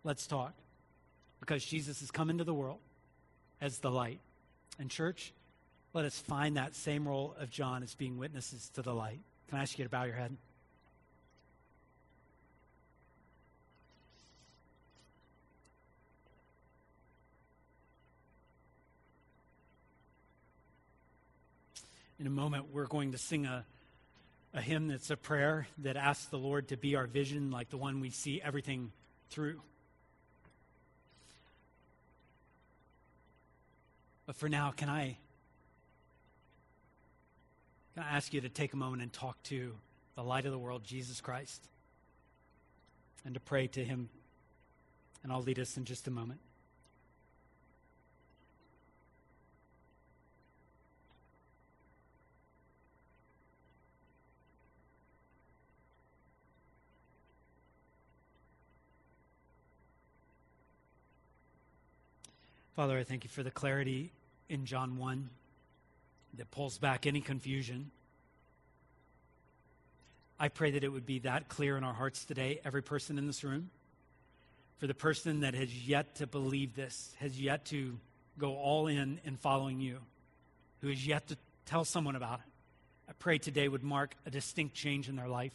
Let's 0.05 0.27
talk. 0.27 0.53
Because 1.41 1.63
Jesus 1.63 1.99
has 1.99 2.09
come 2.09 2.29
into 2.29 2.45
the 2.45 2.53
world 2.53 2.79
as 3.59 3.79
the 3.79 3.91
light. 3.91 4.21
And, 4.79 4.89
church, 4.89 5.33
let 5.93 6.05
us 6.05 6.17
find 6.17 6.55
that 6.55 6.73
same 6.73 7.05
role 7.05 7.35
of 7.37 7.49
John 7.49 7.83
as 7.83 7.95
being 7.95 8.17
witnesses 8.17 8.69
to 8.75 8.81
the 8.81 8.93
light. 8.93 9.19
Can 9.49 9.57
I 9.57 9.63
ask 9.63 9.77
you 9.77 9.83
to 9.83 9.89
bow 9.89 10.05
your 10.05 10.15
head? 10.15 10.37
In 22.19 22.27
a 22.27 22.29
moment, 22.29 22.73
we're 22.73 22.86
going 22.86 23.13
to 23.13 23.17
sing 23.17 23.45
a, 23.45 23.65
a 24.53 24.62
hymn 24.62 24.89
that's 24.89 25.10
a 25.10 25.15
prayer 25.15 25.67
that 25.77 25.95
asks 25.95 26.25
the 26.25 26.38
Lord 26.38 26.67
to 26.67 26.77
be 26.77 26.95
our 26.97 27.08
vision, 27.08 27.49
like 27.49 27.69
the 27.69 27.77
one 27.77 28.01
we 28.01 28.10
see 28.10 28.41
everything 28.41 28.91
through. 29.29 29.62
But 34.25 34.36
for 34.36 34.49
now, 34.49 34.71
can 34.75 34.89
I 34.89 35.17
can 37.95 38.03
I 38.03 38.15
ask 38.15 38.34
you 38.34 38.41
to 38.41 38.49
take 38.49 38.73
a 38.73 38.77
moment 38.77 39.01
and 39.01 39.12
talk 39.12 39.41
to 39.43 39.73
the 40.15 40.23
light 40.23 40.45
of 40.45 40.51
the 40.51 40.60
world, 40.60 40.84
Jesus 40.84 41.21
Christ, 41.21 41.67
and 43.25 43.34
to 43.34 43.39
pray 43.39 43.67
to 43.67 43.84
him? 43.84 44.10
And 45.23 45.32
I'll 45.32 45.41
lead 45.41 45.58
us 45.58 45.77
in 45.77 45.86
just 45.86 46.08
a 46.08 46.12
moment. 46.12 46.39
Father, 62.79 62.97
I 62.97 63.03
thank 63.03 63.25
you 63.25 63.29
for 63.29 63.43
the 63.43 63.51
clarity 63.51 64.13
in 64.47 64.63
John 64.65 64.97
1 64.97 65.29
that 66.37 66.49
pulls 66.49 66.77
back 66.77 67.05
any 67.05 67.19
confusion. 67.19 67.91
I 70.39 70.47
pray 70.47 70.71
that 70.71 70.85
it 70.85 70.87
would 70.87 71.05
be 71.05 71.19
that 71.19 71.49
clear 71.49 71.75
in 71.75 71.83
our 71.83 71.91
hearts 71.91 72.23
today, 72.23 72.61
every 72.63 72.81
person 72.81 73.17
in 73.17 73.27
this 73.27 73.43
room. 73.43 73.69
For 74.77 74.87
the 74.87 74.93
person 74.93 75.41
that 75.41 75.55
has 75.55 75.89
yet 75.89 76.15
to 76.15 76.25
believe 76.25 76.73
this, 76.73 77.13
has 77.19 77.37
yet 77.37 77.65
to 77.65 77.99
go 78.37 78.55
all 78.55 78.87
in 78.87 79.19
in 79.25 79.35
following 79.35 79.81
you, 79.81 79.97
who 80.79 80.87
has 80.87 81.05
yet 81.05 81.27
to 81.27 81.37
tell 81.65 81.83
someone 81.83 82.15
about 82.15 82.39
it, 82.39 82.45
I 83.09 83.11
pray 83.19 83.39
today 83.39 83.67
would 83.67 83.83
mark 83.83 84.15
a 84.25 84.29
distinct 84.29 84.73
change 84.73 85.09
in 85.09 85.17
their 85.17 85.27
life. 85.27 85.51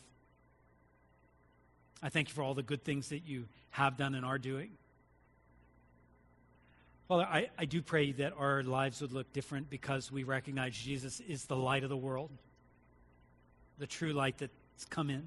I 2.03 2.11
thank 2.11 2.29
you 2.29 2.35
for 2.35 2.43
all 2.43 2.53
the 2.53 2.63
good 2.63 2.85
things 2.85 3.09
that 3.09 3.27
you 3.27 3.47
have 3.71 3.97
done 3.97 4.15
and 4.15 4.27
are 4.27 4.37
doing. 4.37 4.73
Father, 7.15 7.29
I, 7.31 7.49
I 7.57 7.65
do 7.65 7.81
pray 7.81 8.11
that 8.11 8.33
our 8.37 8.65
lives 8.65 9.01
would 9.01 9.13
look 9.13 9.33
different 9.33 9.71
because 9.71 10.11
we 10.11 10.25
recognize 10.25 10.75
Jesus 10.77 11.21
is 11.21 11.45
the 11.45 11.55
light 11.55 11.85
of 11.85 11.89
the 11.89 11.97
world, 11.97 12.29
the 13.79 13.87
true 13.87 14.13
light 14.13 14.39
that's 14.39 14.85
come 14.91 15.11
in 15.11 15.23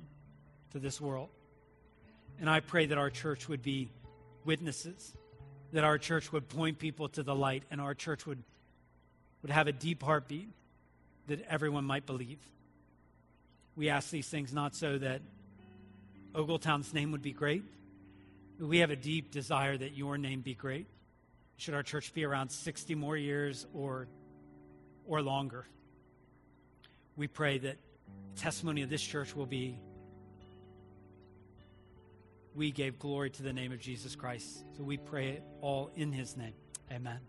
to 0.74 0.80
this 0.80 1.00
world. 1.00 1.30
And 2.42 2.50
I 2.50 2.60
pray 2.60 2.88
that 2.88 2.98
our 2.98 3.10
church 3.10 3.48
would 3.48 3.64
be 3.64 3.90
witnesses, 4.44 5.14
that 5.72 5.86
our 5.86 5.98
church 5.98 6.30
would 6.34 6.50
point 6.50 6.78
people 6.78 7.08
to 7.08 7.24
the 7.24 7.34
light, 7.34 7.64
and 7.72 7.80
our 7.80 7.94
church 7.94 8.26
would, 8.26 8.44
would 9.42 9.52
have 9.52 9.68
a 9.68 9.72
deep 9.72 10.04
heartbeat 10.04 10.50
that 11.28 11.46
everyone 11.48 11.86
might 11.86 12.06
believe. 12.06 12.40
We 13.78 13.88
ask 13.88 14.10
these 14.10 14.28
things 14.28 14.52
not 14.52 14.76
so 14.76 14.98
that 14.98 15.22
Ogletown's 16.36 16.94
name 16.94 17.14
would 17.14 17.22
be 17.22 17.32
great, 17.32 17.64
but 18.60 18.68
we 18.68 18.80
have 18.80 18.92
a 18.92 18.98
deep 18.98 19.32
desire 19.32 19.78
that 19.78 19.96
your 19.96 20.18
name 20.18 20.42
be 20.42 20.54
great. 20.54 20.88
Should 21.58 21.74
our 21.74 21.84
church 21.84 22.14
be 22.14 22.24
around 22.24 22.50
60 22.50 22.96
more 22.96 23.18
years 23.18 23.66
or, 23.74 24.08
or 25.06 25.22
longer? 25.22 25.66
We 27.16 27.28
pray 27.28 27.58
that 27.58 27.78
the 28.36 28.42
testimony 28.42 28.84
of 28.84 28.90
this 28.90 29.02
church 29.02 29.36
will 29.36 29.48
be 29.48 29.80
we 32.56 32.72
gave 32.72 32.98
glory 32.98 33.30
to 33.30 33.44
the 33.44 33.54
name 33.54 33.72
of 33.72 33.80
Jesus 33.80 34.16
Christ. 34.16 34.66
So 34.76 34.84
we 34.84 34.98
pray 34.98 35.30
it 35.30 35.44
all 35.62 35.92
in 35.96 36.12
his 36.12 36.36
name. 36.36 36.54
Amen. 36.92 37.20